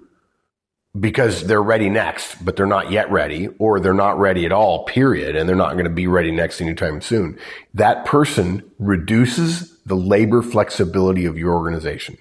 because 0.97 1.45
they're 1.45 1.61
ready 1.61 1.89
next, 1.89 2.43
but 2.45 2.55
they're 2.55 2.65
not 2.65 2.89
yet 2.91 3.11
ready 3.11 3.49
or 3.59 3.81
they're 3.81 3.93
not 3.93 4.17
ready 4.17 4.45
at 4.45 4.53
all, 4.53 4.85
period, 4.85 5.35
and 5.35 5.49
they're 5.49 5.55
not 5.55 5.73
going 5.73 5.83
to 5.83 5.89
be 5.89 6.07
ready 6.07 6.31
next 6.31 6.61
anytime 6.61 7.01
soon, 7.01 7.37
that 7.73 8.05
person 8.05 8.63
reduces 8.79 9.77
the 9.85 9.95
labor 9.95 10.41
flexibility 10.41 11.25
of 11.25 11.37
your 11.37 11.53
organization. 11.53 12.17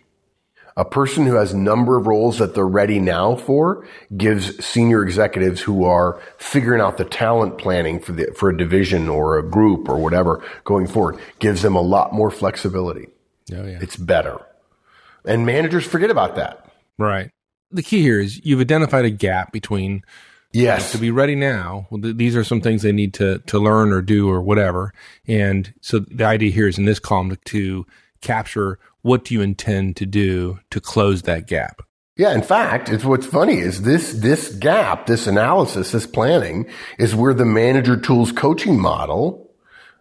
A 0.76 0.84
person 0.84 1.26
who 1.26 1.34
has 1.36 1.52
a 1.52 1.56
number 1.56 1.96
of 1.96 2.08
roles 2.08 2.38
that 2.38 2.54
they're 2.54 2.66
ready 2.66 2.98
now 2.98 3.36
for 3.36 3.86
gives 4.16 4.64
senior 4.64 5.04
executives 5.04 5.60
who 5.60 5.84
are 5.84 6.20
figuring 6.36 6.80
out 6.80 6.96
the 6.98 7.04
talent 7.04 7.58
planning 7.58 8.00
for 8.00 8.10
the, 8.10 8.26
for 8.36 8.50
a 8.50 8.56
division 8.56 9.08
or 9.08 9.38
a 9.38 9.42
group 9.48 9.88
or 9.88 9.96
whatever 9.98 10.42
going 10.64 10.88
forward, 10.88 11.18
gives 11.38 11.62
them 11.62 11.76
a 11.76 11.80
lot 11.80 12.12
more 12.12 12.30
flexibility. 12.30 13.06
Oh, 13.52 13.64
yeah. 13.64 13.78
It's 13.80 13.96
better. 13.96 14.40
And 15.24 15.46
managers 15.46 15.86
forget 15.86 16.10
about 16.10 16.34
that. 16.36 16.68
Right. 16.98 17.30
The 17.70 17.82
key 17.82 18.02
here 18.02 18.20
is 18.20 18.44
you've 18.44 18.60
identified 18.60 19.04
a 19.04 19.10
gap 19.10 19.52
between 19.52 20.02
Yes. 20.52 20.92
to 20.92 20.98
be 20.98 21.10
ready 21.10 21.34
now. 21.34 21.86
Well, 21.90 22.00
th- 22.00 22.16
these 22.16 22.36
are 22.36 22.44
some 22.44 22.60
things 22.60 22.82
they 22.82 22.92
need 22.92 23.14
to, 23.14 23.38
to 23.46 23.58
learn 23.58 23.92
or 23.92 24.02
do 24.02 24.28
or 24.28 24.40
whatever. 24.40 24.92
And 25.26 25.72
so 25.80 25.98
the 26.00 26.24
idea 26.24 26.50
here 26.52 26.68
is 26.68 26.78
in 26.78 26.84
this 26.84 27.00
column 27.00 27.30
to, 27.30 27.36
to 27.36 27.86
capture 28.20 28.78
what 29.04 29.22
do 29.22 29.34
you 29.34 29.42
intend 29.42 29.96
to 29.96 30.06
do 30.06 30.58
to 30.70 30.80
close 30.80 31.22
that 31.22 31.46
gap? 31.46 31.82
Yeah, 32.16 32.32
in 32.32 32.40
fact, 32.40 32.88
it's 32.88 33.04
what's 33.04 33.26
funny 33.26 33.58
is 33.58 33.82
this 33.82 34.14
this 34.14 34.48
gap, 34.54 35.06
this 35.06 35.26
analysis, 35.26 35.92
this 35.92 36.06
planning 36.06 36.66
is 36.98 37.14
where 37.14 37.34
the 37.34 37.44
manager 37.44 37.98
tools 37.98 38.32
coaching 38.32 38.80
model 38.80 39.50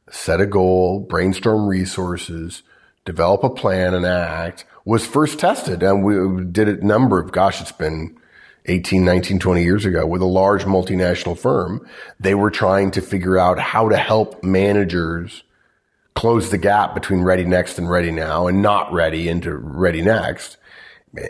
set 0.10 0.40
a 0.40 0.46
goal, 0.46 1.02
brainstorm 1.02 1.68
resources, 1.68 2.64
develop 3.04 3.44
a 3.44 3.50
plan 3.50 3.94
and 3.94 4.06
act 4.06 4.64
was 4.86 5.06
first 5.06 5.38
tested 5.38 5.84
and 5.84 6.04
we 6.06 6.46
did 6.46 6.70
a 6.70 6.86
number 6.86 7.20
of 7.20 7.34
gosh, 7.34 7.60
it's 7.60 7.74
been 7.74 8.18
18, 8.68 9.04
19, 9.04 9.40
20 9.40 9.64
years 9.64 9.86
ago 9.86 10.06
with 10.06 10.22
a 10.22 10.26
large 10.26 10.64
multinational 10.64 11.38
firm. 11.38 11.86
They 12.22 12.36
were 12.36 12.52
trying 12.52 12.92
to 12.92 13.02
figure 13.02 13.38
out 13.38 13.60
how 13.60 13.90
to 13.90 13.98
help 13.98 14.46
managers 14.46 15.43
close 16.16 16.52
the 16.52 16.58
gap 16.58 16.94
between 16.94 17.22
ready 17.22 17.46
next 17.46 17.78
and 17.78 17.90
ready 17.90 18.12
now 18.12 18.48
and 18.48 18.62
not 18.62 18.92
ready 18.92 19.28
into 19.28 19.56
ready 19.56 20.02
next. 20.02 20.58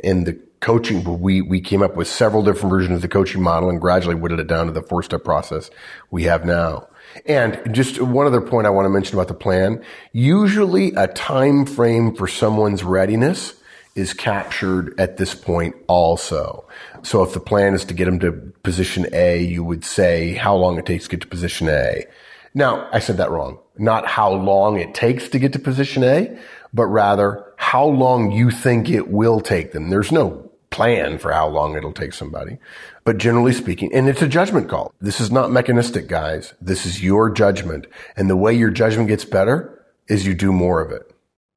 In 0.04 0.24
the 0.24 0.39
coaching, 0.60 1.22
we, 1.22 1.41
we 1.41 1.60
came 1.60 1.82
up 1.82 1.96
with 1.96 2.08
several 2.08 2.43
different 2.43 2.69
versions 2.69 2.96
of 2.96 3.02
the 3.02 3.08
coaching 3.08 3.41
model 3.41 3.69
and 3.69 3.82
gradually 3.82 4.15
whittled 4.15 4.39
it 4.39 4.48
down 4.48 4.67
to 4.67 4.72
the 4.72 4.82
four 4.82 5.04
step 5.04 5.24
process 5.24 5.69
we 6.10 6.24
have 6.24 6.46
now. 6.46 6.88
And 7.26 7.74
just 7.74 8.02
one 8.02 8.26
other 8.26 8.41
point 8.41 8.65
I 8.65 8.72
want 8.72 8.86
to 8.86 8.89
mention 8.89 9.15
about 9.15 9.28
the 9.28 9.34
plan. 9.34 9.84
Usually 10.13 10.93
a 10.93 11.08
time 11.08 11.65
frame 11.65 12.15
for 12.15 12.28
someone's 12.28 12.84
readiness 12.84 13.56
is 13.96 14.13
captured 14.13 15.00
at 15.00 15.17
this 15.17 15.36
point 15.36 15.76
also. 15.88 16.65
So 17.04 17.22
if 17.24 17.34
the 17.34 17.39
plan 17.39 17.74
is 17.74 17.86
to 17.86 17.93
get 17.93 18.06
them 18.06 18.19
to 18.19 18.32
position 18.63 19.06
A, 19.13 19.41
you 19.41 19.63
would 19.63 19.86
say 19.86 20.34
how 20.34 20.56
long 20.56 20.80
it 20.80 20.86
takes 20.86 21.06
to 21.06 21.12
get 21.12 21.22
to 21.22 21.28
position 21.28 21.69
A. 21.69 22.06
Now, 22.54 22.88
I 22.92 23.00
said 23.00 23.18
that 23.18 23.32
wrong. 23.32 23.60
Not 23.78 24.08
how 24.08 24.32
long 24.32 24.80
it 24.80 24.94
takes 24.94 25.30
to 25.30 25.39
get 25.39 25.54
to 25.54 25.60
position 25.60 26.04
A, 26.04 26.38
but 26.74 26.86
rather 26.86 27.46
how 27.58 27.86
long 27.86 28.32
you 28.32 28.52
think 28.52 28.89
it 28.89 29.10
will 29.10 29.39
take 29.42 29.72
them. 29.72 29.89
There's 29.89 30.12
no 30.12 30.52
plan 30.70 31.18
for 31.18 31.32
how 31.32 31.48
long 31.48 31.76
it'll 31.76 31.94
take 31.94 32.13
somebody. 32.13 32.58
But 33.04 33.18
generally 33.18 33.54
speaking, 33.54 33.94
and 33.94 34.08
it's 34.08 34.22
a 34.22 34.28
judgment 34.28 34.70
call. 34.70 34.94
This 35.02 35.20
is 35.20 35.32
not 35.32 35.52
mechanistic, 35.52 36.08
guys. 36.08 36.54
This 36.62 36.86
is 36.86 37.04
your 37.04 37.30
judgment. 37.30 37.88
And 38.16 38.30
the 38.30 38.38
way 38.38 38.54
your 38.54 38.72
judgment 38.72 39.08
gets 39.08 39.26
better 39.26 39.84
is 40.08 40.26
you 40.26 40.34
do 40.36 40.52
more 40.52 40.82
of 40.82 40.92
it. 40.92 41.12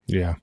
Yeah. 0.07 0.35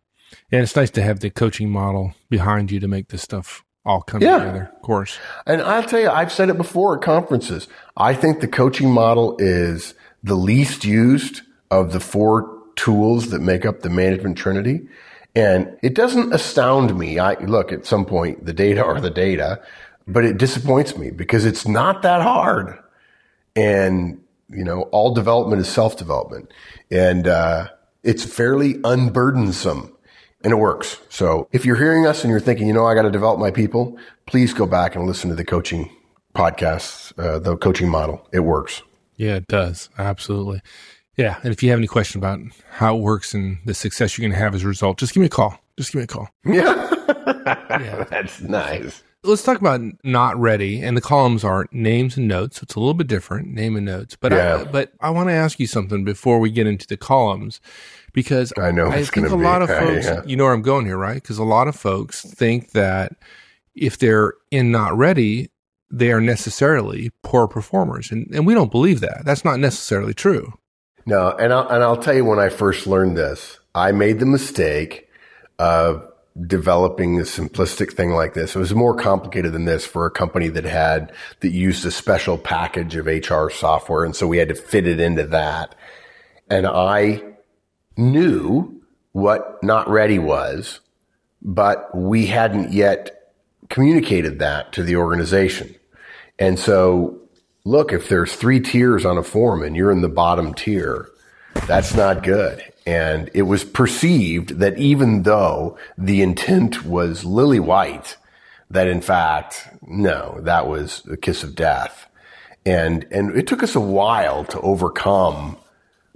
And 0.51 0.61
it's 0.61 0.75
nice 0.75 0.91
to 0.91 1.01
have 1.01 1.19
the 1.19 1.29
coaching 1.29 1.69
model 1.69 2.13
behind 2.29 2.71
you 2.71 2.79
to 2.79 2.87
make 2.87 3.09
this 3.09 3.21
stuff 3.21 3.63
all 3.85 4.01
come 4.01 4.21
Yeah. 4.21 4.39
together, 4.39 4.71
of 4.75 4.81
course. 4.81 5.17
And 5.45 5.61
I'll 5.61 5.83
tell 5.83 5.99
you, 5.99 6.09
I've 6.09 6.31
said 6.31 6.49
it 6.49 6.57
before 6.57 6.95
at 6.95 7.01
conferences. 7.03 7.67
I 7.97 8.13
think 8.13 8.39
the 8.39 8.47
coaching 8.47 8.91
model 8.91 9.35
is 9.39 9.93
the 10.23 10.35
least 10.35 10.85
used 10.85 11.41
of 11.69 11.91
the 11.91 11.99
four 11.99 12.61
tools 12.75 13.29
that 13.29 13.41
make 13.41 13.65
up 13.65 13.81
the 13.81 13.89
management 13.89 14.37
trinity. 14.37 14.87
And 15.35 15.77
it 15.81 15.95
doesn't 15.95 16.33
astound 16.33 16.97
me. 16.97 17.19
I 17.19 17.33
look 17.35 17.71
at 17.71 17.85
some 17.85 18.05
point, 18.05 18.45
the 18.45 18.53
data 18.53 18.83
are 18.83 19.01
the 19.01 19.09
data, 19.09 19.61
but 20.07 20.23
it 20.23 20.37
disappoints 20.37 20.95
me 20.95 21.09
because 21.09 21.45
it's 21.45 21.67
not 21.67 22.03
that 22.03 22.21
hard. 22.21 22.77
And, 23.55 24.21
you 24.49 24.63
know, 24.63 24.83
all 24.91 25.13
development 25.13 25.61
is 25.61 25.67
self 25.67 25.97
development 25.97 26.51
and, 26.91 27.27
uh, 27.27 27.69
it's 28.03 28.23
fairly 28.23 28.75
unburdensome 28.75 29.93
and 30.43 30.51
it 30.51 30.57
works. 30.57 30.99
So 31.09 31.47
if 31.51 31.65
you're 31.65 31.77
hearing 31.77 32.05
us 32.05 32.23
and 32.23 32.29
you're 32.29 32.39
thinking, 32.39 32.67
you 32.67 32.73
know, 32.73 32.85
I 32.85 32.95
got 32.95 33.03
to 33.03 33.11
develop 33.11 33.39
my 33.39 33.49
people, 33.49 33.97
please 34.25 34.53
go 34.53 34.65
back 34.65 34.95
and 34.95 35.07
listen 35.07 35.29
to 35.29 35.35
the 35.35 35.45
coaching 35.45 35.89
podcasts, 36.35 37.17
uh, 37.17 37.39
the 37.39 37.55
coaching 37.57 37.89
model. 37.89 38.27
It 38.33 38.41
works. 38.41 38.81
Yeah, 39.17 39.35
it 39.35 39.47
does. 39.47 39.89
Absolutely. 39.97 40.61
Yeah. 41.15 41.39
And 41.43 41.53
if 41.53 41.61
you 41.61 41.69
have 41.69 41.79
any 41.79 41.87
question 41.87 42.19
about 42.19 42.39
how 42.71 42.95
it 42.97 43.01
works 43.01 43.33
and 43.33 43.59
the 43.65 43.73
success 43.73 44.17
you're 44.17 44.23
going 44.23 44.33
to 44.37 44.43
have 44.43 44.55
as 44.55 44.63
a 44.63 44.67
result, 44.67 44.97
just 44.97 45.13
give 45.13 45.21
me 45.21 45.27
a 45.27 45.29
call. 45.29 45.57
Just 45.77 45.91
give 45.91 45.99
me 45.99 46.03
a 46.03 46.07
call. 46.07 46.29
Yeah. 46.45 46.89
Yeah. 47.45 48.03
That's 48.09 48.41
nice. 48.41 49.03
Let's 49.25 49.43
talk 49.43 49.59
about 49.59 49.81
not 50.03 50.37
ready. 50.37 50.81
And 50.81 50.97
the 50.97 51.01
columns 51.01 51.43
are 51.43 51.65
names 51.71 52.17
and 52.17 52.27
notes. 52.27 52.61
It's 52.61 52.75
a 52.75 52.79
little 52.79 52.93
bit 52.93 53.07
different, 53.07 53.47
name 53.53 53.75
and 53.75 53.85
notes. 53.85 54.15
But 54.19 54.31
Yeah. 54.33 54.61
I, 54.61 54.63
but 54.65 54.91
I 55.01 55.09
want 55.11 55.29
to 55.29 55.33
ask 55.33 55.59
you 55.59 55.67
something 55.67 56.03
before 56.03 56.39
we 56.39 56.49
get 56.51 56.67
into 56.67 56.87
the 56.87 56.97
columns 56.97 57.61
because 58.13 58.51
I 58.57 58.71
know 58.71 58.87
I 58.89 59.03
think 59.03 59.27
a 59.27 59.35
be- 59.37 59.43
lot 59.43 59.61
of 59.61 59.69
yeah, 59.69 59.79
folks, 59.79 60.05
yeah. 60.05 60.21
you 60.25 60.35
know 60.35 60.43
where 60.45 60.53
I'm 60.53 60.61
going 60.61 60.85
here, 60.85 60.97
right? 60.97 61.15
Because 61.21 61.37
a 61.37 61.43
lot 61.43 61.67
of 61.67 61.75
folks 61.75 62.21
think 62.21 62.71
that 62.71 63.13
if 63.75 63.97
they're 63.97 64.33
in 64.51 64.71
not 64.71 64.95
ready, 64.97 65.49
they 65.91 66.11
are 66.11 66.21
necessarily 66.21 67.11
poor 67.21 67.47
performers. 67.47 68.11
And, 68.11 68.27
and 68.33 68.47
we 68.47 68.53
don't 68.53 68.71
believe 68.71 68.99
that. 69.01 69.23
That's 69.25 69.45
not 69.45 69.59
necessarily 69.59 70.13
true. 70.13 70.53
No, 71.05 71.31
and 71.31 71.53
I'll, 71.53 71.67
and 71.67 71.83
I'll 71.83 71.97
tell 71.97 72.15
you 72.15 72.25
when 72.25 72.39
I 72.39 72.49
first 72.49 72.87
learned 72.87 73.17
this, 73.17 73.59
I 73.75 73.91
made 73.91 74.19
the 74.19 74.25
mistake 74.25 75.09
of 75.59 76.09
developing 76.47 77.19
a 77.19 77.23
simplistic 77.23 77.93
thing 77.93 78.11
like 78.11 78.33
this. 78.33 78.55
It 78.55 78.59
was 78.59 78.73
more 78.73 78.95
complicated 78.95 79.53
than 79.53 79.65
this 79.65 79.85
for 79.85 80.05
a 80.05 80.11
company 80.11 80.47
that 80.49 80.65
had, 80.65 81.11
that 81.41 81.51
used 81.51 81.85
a 81.85 81.91
special 81.91 82.37
package 82.37 82.95
of 82.95 83.05
HR 83.05 83.49
software. 83.49 84.03
And 84.03 84.15
so 84.15 84.27
we 84.27 84.37
had 84.37 84.49
to 84.49 84.55
fit 84.55 84.87
it 84.87 84.99
into 84.99 85.25
that. 85.27 85.75
And 86.49 86.65
I 86.65 87.21
knew 87.97 88.81
what 89.11 89.63
not 89.63 89.87
ready 89.89 90.17
was, 90.17 90.79
but 91.41 91.95
we 91.95 92.25
hadn't 92.25 92.73
yet 92.73 93.22
communicated 93.73 94.37
that 94.37 94.71
to 94.71 94.83
the 94.83 94.95
organization. 94.95 95.73
And 96.37 96.59
so 96.59 97.19
look, 97.65 97.91
if 97.91 98.07
there's 98.07 98.35
three 98.35 98.59
tiers 98.59 99.03
on 99.03 99.17
a 99.17 99.23
form 99.23 99.63
and 99.63 99.75
you're 99.75 99.91
in 99.91 100.01
the 100.01 100.09
bottom 100.09 100.53
tier, 100.53 101.09
that's 101.67 101.95
not 101.95 102.21
good. 102.21 102.63
And 102.85 103.31
it 103.33 103.41
was 103.41 103.63
perceived 103.63 104.59
that 104.59 104.77
even 104.77 105.23
though 105.23 105.75
the 105.97 106.21
intent 106.21 106.85
was 106.85 107.25
lily 107.25 107.59
white, 107.59 108.15
that 108.69 108.87
in 108.87 109.01
fact, 109.01 109.67
no, 109.81 110.37
that 110.41 110.67
was 110.67 111.01
a 111.09 111.17
kiss 111.17 111.41
of 111.43 111.55
death. 111.55 112.07
And, 112.67 113.07
and 113.09 113.35
it 113.35 113.47
took 113.47 113.63
us 113.63 113.73
a 113.73 113.79
while 113.79 114.45
to 114.45 114.61
overcome 114.61 115.57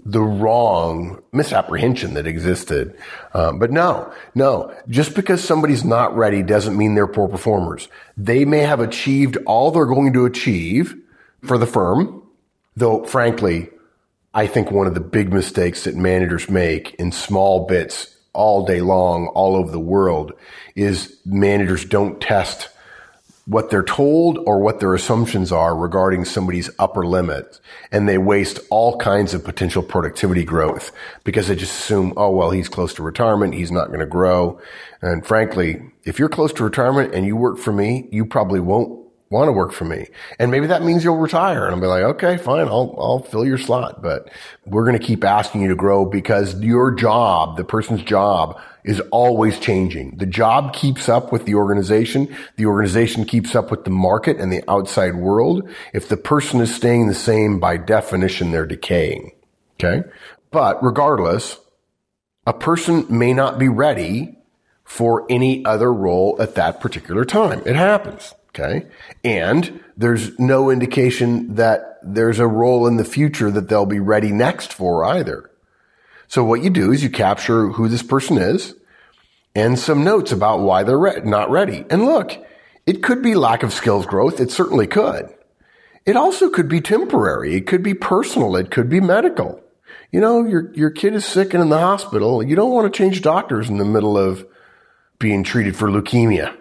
the 0.08 0.22
wrong 0.22 1.22
misapprehension 1.34 2.14
that 2.14 2.26
existed. 2.26 2.98
Um, 3.34 3.60
but 3.60 3.72
no, 3.72 4.14
no, 4.34 4.74
just 4.88 5.14
because 5.14 5.44
somebody's 5.44 5.84
not 5.84 6.16
ready 6.16 6.42
doesn't 6.42 6.78
mean 6.78 6.96
they're 6.96 7.08
poor 7.08 7.28
performers. 7.28 7.90
They 8.16 8.46
may 8.46 8.60
have 8.60 8.80
achieved 8.80 9.38
all 9.46 9.70
they're 9.70 9.86
going 9.86 10.14
to 10.14 10.26
achieve 10.26 10.96
for 11.44 11.58
the 11.58 11.68
firm, 11.68 12.24
though 12.78 13.04
frankly, 13.04 13.70
I 14.34 14.48
think 14.48 14.72
one 14.72 14.88
of 14.88 14.94
the 14.94 15.02
big 15.02 15.34
mistakes 15.34 15.84
that 15.84 15.96
managers 15.96 16.50
make 16.50 16.94
in 16.96 17.12
small 17.12 17.66
bits 17.66 18.16
all 18.32 18.66
day 18.66 18.80
long, 18.80 19.28
all 19.28 19.58
over 19.58 19.72
the 19.72 19.80
world 19.80 20.32
is 20.76 21.20
managers 21.26 21.84
don't 21.84 22.22
test 22.22 22.70
what 23.48 23.70
they're 23.70 23.82
told 23.82 24.38
or 24.46 24.60
what 24.60 24.82
their 24.82 24.94
assumptions 24.94 25.54
are 25.54 25.74
regarding 25.74 26.26
somebody's 26.26 26.70
upper 26.78 27.06
limit. 27.06 27.62
And 27.94 28.08
they 28.08 28.18
waste 28.18 28.60
all 28.70 28.98
kinds 28.98 29.34
of 29.34 29.46
potential 29.46 29.82
productivity 29.82 30.44
growth 30.44 30.92
because 31.24 31.48
they 31.48 31.56
just 31.56 31.80
assume, 31.80 32.14
oh, 32.18 32.30
well, 32.30 32.52
he's 32.52 32.68
close 32.68 32.94
to 32.96 33.04
retirement. 33.04 33.54
He's 33.54 33.72
not 33.72 33.88
going 33.88 34.02
to 34.02 34.06
grow. 34.06 34.60
And 35.02 35.26
frankly, 35.26 35.82
if 36.04 36.20
you're 36.20 36.28
close 36.28 36.52
to 36.54 36.64
retirement 36.66 37.16
and 37.16 37.26
you 37.26 37.38
work 37.38 37.58
for 37.58 37.72
me, 37.72 38.10
you 38.12 38.26
probably 38.26 38.60
won't 38.60 39.07
want 39.30 39.48
to 39.48 39.52
work 39.52 39.74
for 39.74 39.86
me. 39.86 40.08
And 40.40 40.52
maybe 40.52 40.68
that 40.68 40.84
means 40.84 41.04
you'll 41.04 41.18
retire. 41.18 41.66
And 41.66 41.76
I'll 41.76 41.82
be 41.82 41.88
like, 41.88 42.04
okay, 42.04 42.38
fine. 42.38 42.68
I'll, 42.68 42.96
I'll 42.98 43.20
fill 43.20 43.46
your 43.46 43.58
slot, 43.58 44.02
but 44.02 44.30
we're 44.66 44.86
going 44.86 44.98
to 44.98 45.06
keep 45.06 45.24
asking 45.24 45.62
you 45.62 45.68
to 45.70 45.76
grow 45.76 46.06
because 46.06 46.60
your 46.62 46.92
job, 46.92 47.58
the 47.58 47.64
person's 47.64 48.04
job 48.04 48.60
is 48.86 49.02
always 49.12 49.60
changing. 49.60 50.18
The 50.18 50.26
job 50.26 50.74
keeps 50.74 51.10
up 51.10 51.32
with 51.34 51.46
the 51.46 51.56
organization. 51.56 52.34
The 52.56 52.66
organization 52.66 53.26
keeps 53.26 53.54
up 53.54 53.70
with 53.70 53.84
the 53.84 53.90
market 53.92 54.38
and 54.38 54.52
the 54.52 54.64
outside 54.70 55.16
world. 55.16 55.70
If 55.94 56.08
the 56.08 56.18
person 56.18 56.62
is 56.62 56.74
staying 56.74 57.08
the 57.08 57.14
same, 57.14 57.60
by 57.60 57.76
definition, 57.78 58.52
they're 58.52 58.66
decaying. 58.66 59.34
Okay. 59.74 60.08
But 60.52 60.82
regardless, 60.82 61.60
a 62.46 62.54
person 62.54 63.06
may 63.10 63.34
not 63.34 63.60
be 63.60 63.68
ready 63.68 64.38
for 64.86 65.26
any 65.30 65.66
other 65.66 65.92
role 65.92 66.38
at 66.40 66.56
that 66.56 66.80
particular 66.80 67.26
time. 67.26 67.62
It 67.66 67.76
happens. 67.76 68.34
Okay. 68.60 68.88
And 69.24 69.84
there's 69.96 70.38
no 70.40 70.70
indication 70.70 71.56
that 71.56 72.00
there's 72.02 72.40
a 72.40 72.48
role 72.48 72.88
in 72.88 72.98
the 72.98 73.06
future 73.06 73.52
that 73.52 73.70
they'll 73.70 73.86
be 73.86 74.00
ready 74.00 74.32
next 74.32 74.74
for 74.74 75.06
either. 75.06 75.52
So 76.28 76.44
what 76.44 76.64
you 76.64 76.70
do 76.70 76.92
is 76.92 77.04
you 77.04 77.10
capture 77.10 77.70
who 77.70 77.88
this 77.88 78.04
person 78.04 78.38
is 78.38 78.74
and 79.56 79.78
some 79.78 80.04
notes 80.04 80.32
about 80.32 80.60
why 80.60 80.84
they're 80.84 80.98
re- 80.98 81.22
not 81.24 81.52
ready. 81.52 81.86
And 81.90 82.06
look, 82.06 82.38
it 82.86 83.04
could 83.04 83.22
be 83.22 83.36
lack 83.36 83.64
of 83.64 83.74
skills 83.74 84.06
growth. 84.06 84.40
It 84.40 84.52
certainly 84.52 84.88
could. 84.88 85.30
It 86.06 86.16
also 86.16 86.50
could 86.50 86.70
be 86.70 86.82
temporary. 86.82 87.56
It 87.56 87.68
could 87.68 87.84
be 87.84 87.94
personal. 87.94 88.56
It 88.56 88.72
could 88.72 88.90
be 88.90 89.00
medical. 89.00 89.62
You 90.12 90.22
know, 90.22 90.46
your, 90.46 90.74
your 90.74 90.90
kid 90.90 91.14
is 91.14 91.26
sick 91.26 91.54
and 91.54 91.62
in 91.62 91.70
the 91.70 91.80
hospital. 91.80 92.42
You 92.42 92.56
don't 92.56 92.72
want 92.72 92.92
to 92.92 92.98
change 92.98 93.22
doctors 93.22 93.70
in 93.70 93.78
the 93.78 93.86
middle 93.86 94.18
of 94.18 94.46
being 95.20 95.44
treated 95.44 95.76
for 95.76 95.90
leukemia 95.90 96.56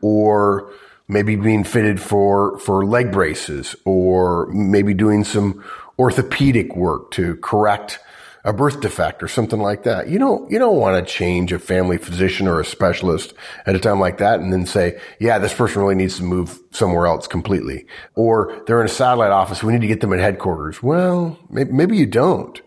or 0.00 0.72
maybe 1.10 1.34
being 1.34 1.64
fitted 1.64 2.00
for, 2.00 2.56
for 2.58 2.86
leg 2.86 3.10
braces 3.10 3.74
or 3.84 4.46
maybe 4.52 4.94
doing 4.94 5.24
some 5.24 5.62
orthopedic 5.98 6.76
work 6.76 7.10
to 7.10 7.36
correct 7.36 7.98
a 8.44 8.52
birth 8.52 8.80
defect 8.80 9.22
or 9.22 9.28
something 9.28 9.60
like 9.60 9.82
that. 9.82 10.08
You 10.08 10.18
don't, 10.18 10.50
you 10.50 10.58
don't 10.58 10.78
want 10.78 11.04
to 11.04 11.12
change 11.12 11.52
a 11.52 11.58
family 11.58 11.98
physician 11.98 12.46
or 12.46 12.60
a 12.60 12.64
specialist 12.64 13.34
at 13.66 13.76
a 13.76 13.78
time 13.78 14.00
like 14.00 14.18
that 14.18 14.40
and 14.40 14.52
then 14.52 14.64
say, 14.64 14.98
yeah, 15.18 15.38
this 15.38 15.52
person 15.52 15.82
really 15.82 15.96
needs 15.96 16.16
to 16.16 16.22
move 16.22 16.58
somewhere 16.70 17.06
else 17.06 17.26
completely. 17.26 17.86
Or 18.14 18.62
they're 18.66 18.80
in 18.80 18.86
a 18.86 18.88
satellite 18.88 19.32
office. 19.32 19.62
We 19.62 19.72
need 19.72 19.82
to 19.82 19.88
get 19.88 20.00
them 20.00 20.12
at 20.12 20.20
headquarters. 20.20 20.82
Well, 20.82 21.38
maybe, 21.50 21.72
maybe 21.72 21.96
you 21.98 22.06
don't. 22.06 22.62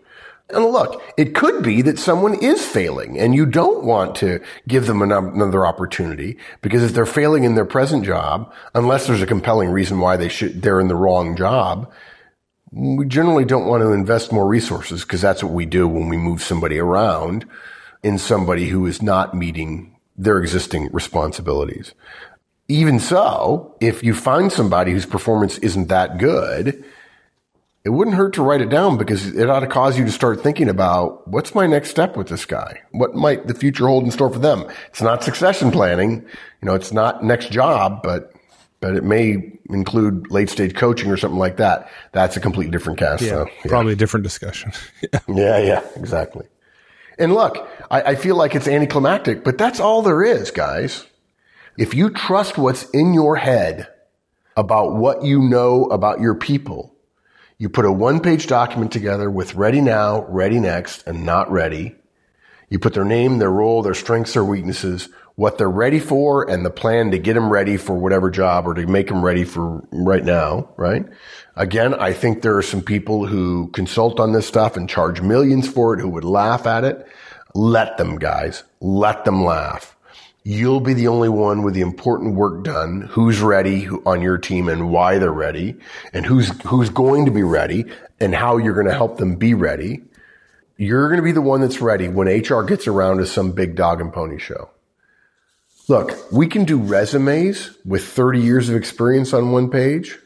And 0.50 0.66
look, 0.66 1.02
it 1.16 1.34
could 1.34 1.62
be 1.62 1.80
that 1.82 1.98
someone 1.98 2.34
is 2.34 2.64
failing 2.64 3.18
and 3.18 3.34
you 3.34 3.46
don't 3.46 3.84
want 3.84 4.14
to 4.16 4.40
give 4.68 4.86
them 4.86 5.00
another 5.00 5.64
opportunity 5.66 6.36
because 6.60 6.82
if 6.82 6.92
they're 6.92 7.06
failing 7.06 7.44
in 7.44 7.54
their 7.54 7.64
present 7.64 8.04
job, 8.04 8.52
unless 8.74 9.06
there's 9.06 9.22
a 9.22 9.26
compelling 9.26 9.70
reason 9.70 10.00
why 10.00 10.16
they 10.18 10.28
should, 10.28 10.60
they're 10.60 10.80
in 10.80 10.88
the 10.88 10.96
wrong 10.96 11.34
job, 11.34 11.90
we 12.72 13.06
generally 13.06 13.44
don't 13.46 13.66
want 13.66 13.82
to 13.82 13.92
invest 13.92 14.32
more 14.32 14.46
resources 14.46 15.02
because 15.02 15.22
that's 15.22 15.42
what 15.42 15.52
we 15.52 15.64
do 15.64 15.88
when 15.88 16.08
we 16.08 16.16
move 16.16 16.42
somebody 16.42 16.78
around 16.78 17.46
in 18.02 18.18
somebody 18.18 18.68
who 18.68 18.84
is 18.84 19.00
not 19.00 19.34
meeting 19.34 19.96
their 20.16 20.38
existing 20.38 20.90
responsibilities. 20.92 21.94
Even 22.68 22.98
so, 22.98 23.74
if 23.80 24.02
you 24.02 24.12
find 24.12 24.52
somebody 24.52 24.92
whose 24.92 25.06
performance 25.06 25.56
isn't 25.58 25.88
that 25.88 26.18
good, 26.18 26.84
it 27.84 27.90
wouldn't 27.90 28.16
hurt 28.16 28.32
to 28.34 28.42
write 28.42 28.62
it 28.62 28.70
down 28.70 28.96
because 28.96 29.26
it 29.34 29.50
ought 29.50 29.60
to 29.60 29.66
cause 29.66 29.98
you 29.98 30.06
to 30.06 30.10
start 30.10 30.42
thinking 30.42 30.70
about 30.70 31.28
what's 31.28 31.54
my 31.54 31.66
next 31.66 31.90
step 31.90 32.16
with 32.16 32.28
this 32.28 32.46
guy? 32.46 32.80
What 32.92 33.14
might 33.14 33.46
the 33.46 33.54
future 33.54 33.86
hold 33.86 34.04
in 34.04 34.10
store 34.10 34.30
for 34.30 34.38
them? 34.38 34.66
It's 34.88 35.02
not 35.02 35.22
succession 35.22 35.70
planning. 35.70 36.22
You 36.62 36.66
know, 36.66 36.74
it's 36.74 36.92
not 36.92 37.22
next 37.22 37.50
job, 37.52 38.02
but, 38.02 38.32
but 38.80 38.96
it 38.96 39.04
may 39.04 39.58
include 39.68 40.30
late 40.30 40.48
stage 40.48 40.74
coaching 40.74 41.10
or 41.10 41.18
something 41.18 41.38
like 41.38 41.58
that. 41.58 41.90
That's 42.12 42.38
a 42.38 42.40
completely 42.40 42.72
different 42.72 42.98
cast. 42.98 43.22
Yeah, 43.22 43.28
so, 43.28 43.46
yeah. 43.46 43.68
probably 43.68 43.92
a 43.92 43.96
different 43.96 44.24
discussion. 44.24 44.72
Yeah, 45.28 45.58
yeah, 45.58 45.82
exactly. 45.96 46.46
And 47.18 47.34
look, 47.34 47.68
I, 47.90 48.02
I 48.02 48.14
feel 48.14 48.36
like 48.36 48.54
it's 48.54 48.66
anticlimactic, 48.66 49.44
but 49.44 49.58
that's 49.58 49.78
all 49.78 50.02
there 50.02 50.22
is, 50.22 50.50
guys. 50.50 51.06
If 51.76 51.94
you 51.94 52.10
trust 52.10 52.56
what's 52.56 52.88
in 52.90 53.14
your 53.14 53.36
head 53.36 53.88
about 54.56 54.96
what 54.96 55.22
you 55.22 55.40
know 55.40 55.84
about 55.86 56.20
your 56.20 56.34
people, 56.34 56.93
you 57.64 57.70
put 57.70 57.86
a 57.86 57.90
one 57.90 58.20
page 58.20 58.46
document 58.46 58.92
together 58.92 59.30
with 59.30 59.54
ready 59.54 59.80
now, 59.80 60.26
ready 60.26 60.60
next, 60.60 61.06
and 61.06 61.24
not 61.24 61.50
ready. 61.50 61.96
You 62.68 62.78
put 62.78 62.92
their 62.92 63.06
name, 63.06 63.38
their 63.38 63.50
role, 63.50 63.80
their 63.80 63.94
strengths, 63.94 64.34
their 64.34 64.44
weaknesses, 64.44 65.08
what 65.36 65.56
they're 65.56 65.70
ready 65.70 65.98
for, 65.98 66.46
and 66.46 66.62
the 66.62 66.68
plan 66.68 67.10
to 67.12 67.18
get 67.18 67.32
them 67.32 67.48
ready 67.48 67.78
for 67.78 67.96
whatever 67.96 68.30
job 68.30 68.68
or 68.68 68.74
to 68.74 68.86
make 68.86 69.08
them 69.08 69.24
ready 69.24 69.44
for 69.44 69.82
right 69.92 70.26
now, 70.26 70.68
right? 70.76 71.06
Again, 71.56 71.94
I 71.94 72.12
think 72.12 72.42
there 72.42 72.58
are 72.58 72.62
some 72.62 72.82
people 72.82 73.26
who 73.26 73.68
consult 73.68 74.20
on 74.20 74.32
this 74.32 74.46
stuff 74.46 74.76
and 74.76 74.86
charge 74.86 75.22
millions 75.22 75.66
for 75.66 75.94
it 75.94 76.00
who 76.00 76.10
would 76.10 76.22
laugh 76.22 76.66
at 76.66 76.84
it. 76.84 77.06
Let 77.54 77.96
them, 77.96 78.18
guys. 78.18 78.62
Let 78.82 79.24
them 79.24 79.42
laugh. 79.42 79.93
You'll 80.46 80.80
be 80.80 80.92
the 80.92 81.08
only 81.08 81.30
one 81.30 81.62
with 81.62 81.72
the 81.72 81.80
important 81.80 82.34
work 82.34 82.64
done. 82.64 83.08
Who's 83.12 83.40
ready 83.40 83.88
on 84.04 84.20
your 84.20 84.36
team 84.36 84.68
and 84.68 84.90
why 84.90 85.16
they're 85.16 85.32
ready 85.32 85.76
and 86.12 86.26
who's, 86.26 86.50
who's 86.66 86.90
going 86.90 87.24
to 87.24 87.30
be 87.30 87.42
ready 87.42 87.86
and 88.20 88.34
how 88.34 88.58
you're 88.58 88.74
going 88.74 88.86
to 88.86 88.94
help 88.94 89.16
them 89.16 89.36
be 89.36 89.54
ready. 89.54 90.02
You're 90.76 91.08
going 91.08 91.18
to 91.18 91.24
be 91.24 91.32
the 91.32 91.40
one 91.40 91.62
that's 91.62 91.80
ready 91.80 92.08
when 92.08 92.28
HR 92.28 92.62
gets 92.62 92.86
around 92.86 93.18
to 93.18 93.26
some 93.26 93.52
big 93.52 93.74
dog 93.74 94.02
and 94.02 94.12
pony 94.12 94.38
show. 94.38 94.68
Look, 95.88 96.12
we 96.30 96.46
can 96.46 96.64
do 96.64 96.78
resumes 96.78 97.70
with 97.86 98.04
30 98.04 98.40
years 98.40 98.68
of 98.68 98.76
experience 98.76 99.32
on 99.32 99.50
one 99.50 99.70
page. 99.70 100.18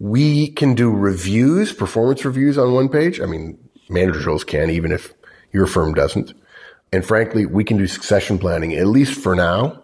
We 0.00 0.48
can 0.48 0.74
do 0.74 0.90
reviews, 0.90 1.72
performance 1.72 2.24
reviews 2.24 2.58
on 2.58 2.72
one 2.72 2.88
page. 2.88 3.20
I 3.20 3.26
mean, 3.26 3.58
manager 3.88 4.20
roles 4.26 4.44
can, 4.44 4.70
even 4.70 4.90
if 4.90 5.12
your 5.52 5.66
firm 5.66 5.94
doesn't. 5.94 6.32
And 6.92 7.04
frankly, 7.04 7.44
we 7.46 7.64
can 7.64 7.76
do 7.76 7.86
succession 7.86 8.38
planning, 8.38 8.74
at 8.74 8.86
least 8.86 9.20
for 9.20 9.34
now, 9.34 9.82